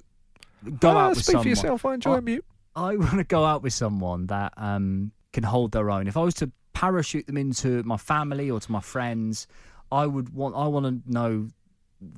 go 0.80 0.90
Ah, 0.90 1.04
out 1.04 1.08
with 1.10 1.18
speak 1.18 1.24
someone. 1.26 1.42
for 1.44 1.48
yourself. 1.50 1.84
I 1.86 1.94
enjoy 1.94 2.16
Oh. 2.16 2.20
mute. 2.20 2.44
I 2.74 2.96
want 2.96 3.18
to 3.18 3.24
go 3.24 3.44
out 3.44 3.62
with 3.62 3.72
someone 3.72 4.26
that 4.26 4.52
um, 4.56 5.12
can 5.32 5.44
hold 5.44 5.70
their 5.70 5.92
own. 5.92 6.08
If 6.08 6.16
I 6.16 6.22
was 6.22 6.34
to 6.36 6.50
parachute 6.72 7.28
them 7.28 7.36
into 7.36 7.84
my 7.84 7.96
family 7.96 8.50
or 8.50 8.58
to 8.58 8.72
my 8.72 8.80
friends, 8.80 9.46
I 9.92 10.06
would 10.06 10.30
want. 10.30 10.56
I 10.56 10.66
want 10.66 10.86
to 10.86 11.12
know 11.12 11.48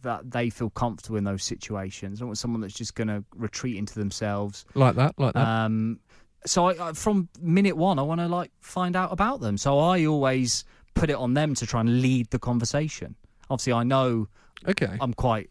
that 0.03 0.31
they 0.31 0.51
feel 0.51 0.71
comfortable 0.71 1.17
in 1.17 1.25
those 1.25 1.43
situations. 1.43 2.21
I 2.21 2.25
want 2.25 2.39
someone 2.39 2.61
that's 2.61 2.75
just 2.75 2.95
going 2.95 3.09
to 3.09 3.25
retreat 3.35 3.77
into 3.77 3.95
themselves. 3.95 4.65
Like 4.75 4.97
that, 4.97 5.15
like 5.19 5.35
that. 5.35 5.47
Um, 5.47 6.01
so 6.45 6.67
I, 6.69 6.89
I, 6.89 6.93
from 6.93 7.29
minute 7.41 7.77
one, 7.77 7.99
I 7.99 8.03
want 8.03 8.21
to 8.21 8.29
like 8.29 8.51
find 8.61 8.95
out 8.97 9.13
about 9.13 9.41
them. 9.41 9.57
So 9.59 9.79
I 9.79 10.05
always 10.07 10.65
put 10.95 11.11
it 11.11 11.17
on 11.17 11.35
them 11.35 11.55
to 11.55 11.67
try 11.67 11.81
and 11.81 12.01
lead 12.01 12.31
the 12.31 12.39
conversation. 12.39 13.15
Obviously, 13.51 13.73
I 13.73 13.83
know 13.85 14.29
okay. 14.69 14.97
I'm 15.01 15.15
quite 15.15 15.51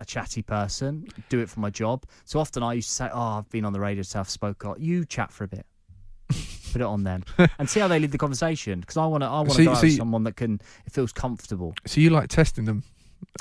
a 0.00 0.04
chatty 0.04 0.42
person, 0.42 1.08
do 1.30 1.40
it 1.40 1.48
for 1.48 1.60
my 1.60 1.70
job. 1.70 2.04
So 2.24 2.38
often 2.38 2.62
I 2.62 2.74
used 2.74 2.88
to 2.88 2.94
say, 2.94 3.08
Oh, 3.12 3.38
I've 3.38 3.48
been 3.50 3.64
on 3.64 3.72
the 3.72 3.80
radio 3.80 4.02
stuff, 4.02 4.28
spoke 4.28 4.62
a 4.64 4.68
lot. 4.68 4.80
You 4.80 5.04
chat 5.04 5.32
for 5.32 5.44
a 5.44 5.48
bit. 5.48 5.64
Put 6.72 6.82
it 6.82 6.86
on 6.86 7.04
them 7.04 7.24
and 7.58 7.70
see 7.70 7.80
how 7.80 7.88
they 7.88 7.98
lead 7.98 8.10
the 8.12 8.18
conversation 8.18 8.80
because 8.80 8.96
I 8.98 9.06
want 9.06 9.22
to. 9.22 9.26
I 9.28 9.36
want 9.40 9.52
to 9.52 9.64
So- 9.64 9.64
go 9.64 9.74
so 9.74 9.88
someone 9.88 10.24
that 10.24 10.36
can. 10.36 10.60
It 10.84 10.92
feels 10.92 11.12
comfortable. 11.12 11.74
so 11.86 12.00
you 12.00 12.10
like 12.10 12.28
testing 12.28 12.64
them? 12.66 12.82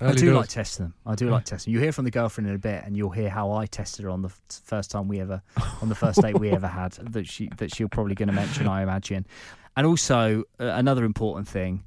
I 0.01 0.11
do 0.11 0.25
doors? 0.25 0.35
like 0.35 0.49
testing 0.49 0.85
them. 0.87 0.93
I 1.05 1.15
do 1.15 1.29
like 1.29 1.45
testing. 1.45 1.71
You 1.73 1.79
hear 1.79 1.91
from 1.91 2.05
the 2.05 2.11
girlfriend 2.11 2.49
in 2.49 2.55
a 2.55 2.59
bit, 2.59 2.83
and 2.83 2.97
you'll 2.97 3.11
hear 3.11 3.29
how 3.29 3.51
I 3.51 3.65
tested 3.65 4.03
her 4.03 4.09
on 4.09 4.21
the 4.21 4.29
first 4.49 4.91
time 4.91 5.07
we 5.07 5.19
ever, 5.21 5.41
on 5.81 5.89
the 5.89 5.95
first 5.95 6.21
date 6.21 6.39
we 6.39 6.49
ever 6.51 6.67
had. 6.67 6.97
That 7.15 7.27
she 7.27 7.49
that 7.57 7.73
she'll 7.73 7.87
probably 7.87 8.15
going 8.15 8.27
to 8.27 8.33
mention, 8.33 8.67
I 8.67 8.81
imagine. 8.83 9.25
And 9.77 9.85
also 9.87 10.43
uh, 10.59 10.65
another 10.65 11.05
important 11.05 11.47
thing: 11.47 11.83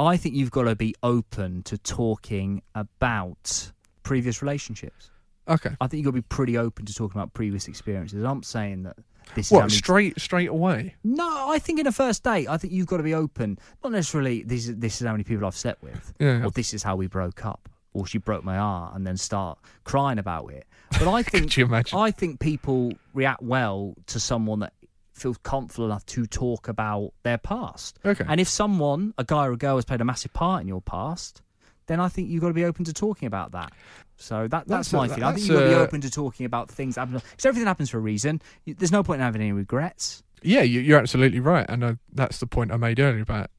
I 0.00 0.16
think 0.16 0.34
you've 0.34 0.50
got 0.50 0.64
to 0.64 0.74
be 0.74 0.94
open 1.02 1.62
to 1.64 1.78
talking 1.78 2.62
about 2.74 3.72
previous 4.02 4.42
relationships. 4.42 5.10
Okay. 5.48 5.70
I 5.80 5.86
think 5.86 5.98
you've 5.98 6.12
got 6.12 6.16
to 6.16 6.22
be 6.22 6.28
pretty 6.28 6.58
open 6.58 6.84
to 6.86 6.94
talking 6.94 7.18
about 7.18 7.32
previous 7.32 7.68
experiences. 7.68 8.22
I'm 8.22 8.42
saying 8.42 8.82
that 8.82 8.96
this 9.34 9.50
What 9.50 9.70
straight 9.70 10.18
straight 10.20 10.48
away? 10.48 10.94
No, 11.04 11.48
I 11.50 11.58
think 11.58 11.78
in 11.80 11.86
a 11.86 11.92
first 11.92 12.22
date, 12.24 12.48
I 12.48 12.56
think 12.56 12.72
you've 12.72 12.86
got 12.86 12.98
to 12.98 13.02
be 13.02 13.14
open. 13.14 13.58
Not 13.82 13.92
necessarily 13.92 14.42
this 14.42 14.68
is 14.68 14.76
this 14.76 15.00
is 15.00 15.06
how 15.06 15.12
many 15.12 15.24
people 15.24 15.46
I've 15.46 15.56
slept 15.56 15.82
with, 15.82 16.12
Yeah. 16.18 16.44
or 16.44 16.50
this 16.50 16.72
is 16.74 16.82
how 16.82 16.96
we 16.96 17.06
broke 17.06 17.44
up, 17.44 17.68
or 17.92 18.06
she 18.06 18.18
broke 18.18 18.44
my 18.44 18.56
heart, 18.56 18.94
and 18.94 19.06
then 19.06 19.16
start 19.16 19.58
crying 19.84 20.18
about 20.18 20.52
it. 20.52 20.66
But 20.98 21.08
I 21.08 21.22
think 21.30 21.56
you 21.56 21.64
imagine? 21.66 21.98
I 21.98 22.10
think 22.10 22.40
people 22.40 22.92
react 23.14 23.42
well 23.42 23.94
to 24.06 24.18
someone 24.20 24.60
that 24.60 24.72
feels 25.12 25.38
confident 25.38 25.86
enough 25.86 26.06
to 26.06 26.26
talk 26.26 26.68
about 26.68 27.12
their 27.24 27.38
past. 27.38 27.98
Okay. 28.04 28.24
And 28.28 28.40
if 28.40 28.48
someone, 28.48 29.14
a 29.18 29.24
guy 29.24 29.46
or 29.46 29.52
a 29.52 29.56
girl, 29.56 29.74
has 29.76 29.84
played 29.84 30.00
a 30.00 30.04
massive 30.04 30.32
part 30.32 30.62
in 30.62 30.68
your 30.68 30.80
past, 30.80 31.42
then 31.88 31.98
I 32.00 32.08
think 32.08 32.28
you've 32.28 32.40
got 32.40 32.48
to 32.48 32.54
be 32.54 32.64
open 32.64 32.84
to 32.84 32.92
talking 32.92 33.26
about 33.26 33.52
that. 33.52 33.72
So 34.16 34.42
that 34.48 34.68
that's, 34.68 34.90
That's 34.90 34.92
a- 34.92 34.96
my 34.96 35.08
feeling. 35.08 35.22
I 35.24 35.32
think 35.34 35.46
you've 35.46 35.56
got 35.58 35.64
to 35.64 35.68
be 35.70 35.74
open 35.74 36.00
to 36.02 36.10
talking 36.10 36.46
about 36.46 36.70
things 36.70 36.94
because 36.94 37.46
everything 37.46 37.66
happens 37.66 37.90
for 37.90 37.98
a 37.98 38.00
reason. 38.00 38.40
There's 38.66 38.92
no 38.92 39.02
point 39.02 39.20
in 39.20 39.24
having 39.24 39.42
any 39.42 39.52
regrets. 39.52 40.22
Yeah, 40.42 40.62
you, 40.62 40.80
you're 40.80 40.98
absolutely 41.00 41.40
right, 41.40 41.66
and 41.68 41.82
uh, 41.82 41.94
that's 42.12 42.38
the 42.38 42.46
point 42.46 42.70
I 42.70 42.76
made 42.76 43.00
earlier 43.00 43.22
about 43.22 43.50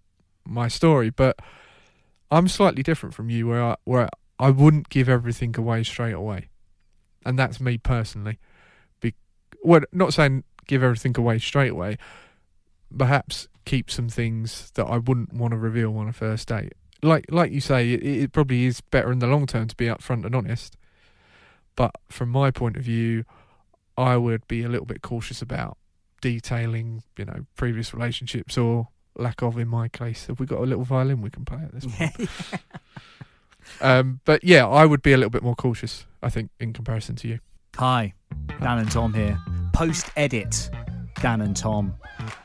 my 0.45 0.69
story. 0.69 1.09
But 1.09 1.37
I'm 2.31 2.47
slightly 2.47 2.83
different 2.83 3.13
from 3.15 3.29
you, 3.29 3.47
where 3.47 3.61
I, 3.63 3.75
where 3.83 4.09
I 4.39 4.49
wouldn't 4.51 4.87
give 4.89 5.09
everything 5.09 5.55
away 5.57 5.83
straight 5.83 6.13
away, 6.13 6.49
and 7.25 7.37
that's 7.37 7.59
me 7.59 7.77
personally. 7.77 8.39
Be- 9.01 9.15
well, 9.61 9.81
not 9.91 10.13
saying 10.13 10.45
give 10.67 10.83
everything 10.83 11.15
away 11.17 11.39
straight 11.39 11.71
away, 11.71 11.97
perhaps 12.95 13.47
keep 13.65 13.91
some 13.91 14.07
things 14.09 14.71
that 14.75 14.85
I 14.85 14.97
wouldn't 14.97 15.33
want 15.33 15.51
to 15.51 15.57
reveal 15.57 15.97
on 15.97 16.07
a 16.07 16.13
first 16.13 16.47
date. 16.47 16.73
Like 17.01 17.25
like 17.29 17.51
you 17.51 17.62
say, 17.62 17.93
it, 17.93 18.03
it 18.03 18.31
probably 18.31 18.65
is 18.65 18.81
better 18.81 19.12
in 19.12 19.19
the 19.19 19.27
long 19.27 19.45
term 19.45 19.67
to 19.67 19.75
be 19.75 19.85
upfront 19.85 20.25
and 20.25 20.35
honest. 20.35 20.75
But 21.75 21.91
from 22.09 22.29
my 22.29 22.51
point 22.51 22.75
of 22.75 22.83
view, 22.83 23.23
I 23.97 24.17
would 24.17 24.47
be 24.47 24.63
a 24.63 24.69
little 24.69 24.85
bit 24.85 25.01
cautious 25.01 25.41
about 25.41 25.77
detailing, 26.21 27.03
you 27.17 27.25
know, 27.25 27.45
previous 27.55 27.93
relationships 27.93 28.57
or 28.57 28.89
lack 29.15 29.41
of 29.41 29.57
in 29.57 29.67
my 29.67 29.88
case. 29.88 30.27
Have 30.27 30.39
we 30.39 30.45
got 30.45 30.59
a 30.59 30.65
little 30.65 30.83
violin 30.83 31.21
we 31.21 31.29
can 31.29 31.45
play 31.45 31.59
at 31.59 31.73
this 31.73 31.85
point? 31.85 32.29
um, 33.81 34.19
but 34.25 34.43
yeah, 34.43 34.67
I 34.67 34.85
would 34.85 35.01
be 35.01 35.13
a 35.13 35.17
little 35.17 35.29
bit 35.29 35.43
more 35.43 35.55
cautious, 35.55 36.05
I 36.21 36.29
think, 36.29 36.51
in 36.59 36.73
comparison 36.73 37.15
to 37.17 37.27
you. 37.27 37.39
Hi, 37.75 38.13
Dan 38.59 38.79
and 38.79 38.91
Tom 38.91 39.13
here. 39.13 39.39
Post 39.73 40.09
edit, 40.17 40.69
Dan 41.21 41.41
and 41.41 41.55
Tom. 41.55 41.93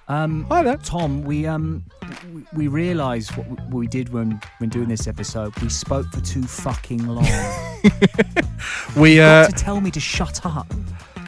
Um, 0.08 0.44
Hi 0.50 0.62
there. 0.62 0.76
Tom, 0.78 1.22
we 1.22 1.46
um 1.46 1.84
we, 2.32 2.42
we 2.54 2.68
realised 2.68 3.36
what 3.36 3.48
we- 3.48 3.78
we 3.80 3.86
did 3.86 4.10
when 4.12 4.40
when 4.58 4.70
doing 4.70 4.88
this 4.88 5.06
episode. 5.06 5.56
We 5.60 5.68
spoke 5.68 6.06
for 6.12 6.20
too 6.20 6.42
fucking 6.44 7.06
long. 7.06 7.26
We 8.96 9.16
You've 9.16 9.24
uh 9.24 9.46
got 9.46 9.56
to 9.56 9.64
tell 9.64 9.80
me 9.80 9.90
to 9.90 10.00
shut 10.00 10.44
up. 10.46 10.66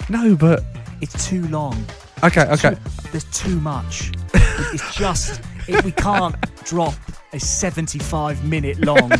no, 0.08 0.34
but 0.36 0.62
It's 1.00 1.26
too 1.28 1.46
long. 1.48 1.84
okay, 2.24 2.46
okay. 2.50 2.70
Too- 2.70 2.80
there's 3.12 3.24
too 3.24 3.60
much. 3.60 4.10
It- 4.34 4.42
it's 4.74 4.94
just 4.94 5.40
it, 5.68 5.84
we 5.84 5.92
can't 5.92 6.34
drop 6.64 6.94
a 7.32 7.40
75 7.40 8.44
minute 8.44 8.78
long. 8.80 9.10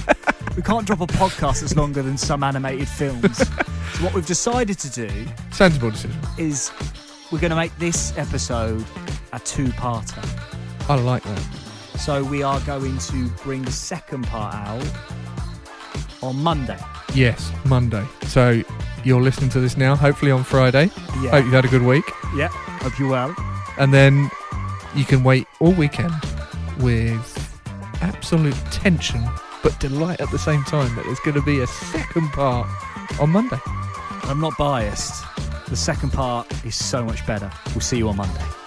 we 0.57 0.63
can't 0.63 0.87
drop 0.87 1.01
a 1.01 1.07
podcast 1.07 1.61
that's 1.61 1.77
longer 1.77 2.03
than 2.03 2.17
some 2.17 2.43
animated 2.45 2.89
films. 2.89 3.37
so 3.39 3.45
what 4.05 4.15
we've 4.15 4.27
decided 4.27 4.79
to 4.79 4.91
do 4.91 5.27
Sensible 5.51 5.91
decision. 5.91 6.19
is 6.39 6.71
we're 7.31 7.41
going 7.41 7.51
to 7.51 7.57
make 7.57 7.77
this 7.79 8.17
episode 8.17 8.85
a 9.33 9.41
two-parter. 9.41 10.25
I 10.89 10.95
like 10.95 11.23
that. 11.25 11.41
So 11.99 12.23
we 12.23 12.43
are 12.43 12.61
going 12.61 12.99
to 12.99 13.29
bring 13.43 13.63
the 13.63 13.73
second 13.73 14.27
part 14.27 14.55
out 14.55 14.87
on 16.23 16.37
Monday. 16.37 16.79
Yes, 17.15 17.51
Monday. 17.65 18.05
So 18.27 18.63
you're 19.05 19.23
listening 19.23 19.51
to 19.51 19.61
this 19.61 19.77
now, 19.77 19.97
hopefully 19.97 20.31
on 20.31 20.45
Friday. 20.45 20.91
Yeah. 21.21 21.31
Hope 21.31 21.45
you've 21.45 21.55
had 21.55 21.65
a 21.65 21.69
good 21.69 21.83
week. 21.83 22.05
Yeah. 22.37 22.49
Hope 22.49 22.99
you're 22.99 23.11
well. 23.11 23.35
And 23.79 23.93
then 23.93 24.31
you 24.95 25.05
can 25.05 25.25
wait 25.25 25.47
all 25.61 25.73
weekend 25.73 26.15
with 26.79 27.43
absolute 28.03 28.55
tension 28.71 29.25
but 29.63 29.79
delight 29.81 30.21
at 30.21 30.31
the 30.31 30.39
same 30.39 30.63
time 30.65 30.95
that 30.95 31.05
there's 31.07 31.19
going 31.21 31.35
to 31.35 31.43
be 31.43 31.61
a 31.61 31.67
second 31.67 32.29
part 32.31 32.69
on 33.19 33.31
Monday. 33.31 33.59
I'm 34.25 34.41
not 34.41 34.57
biased. 34.57 35.25
The 35.69 35.77
second 35.77 36.13
part 36.13 36.47
is 36.65 36.77
so 36.77 37.05
much 37.05 37.27
better. 37.27 37.51
We'll 37.75 37.81
see 37.81 37.99
you 37.99 38.09
on 38.09 38.17
Monday. 38.17 38.66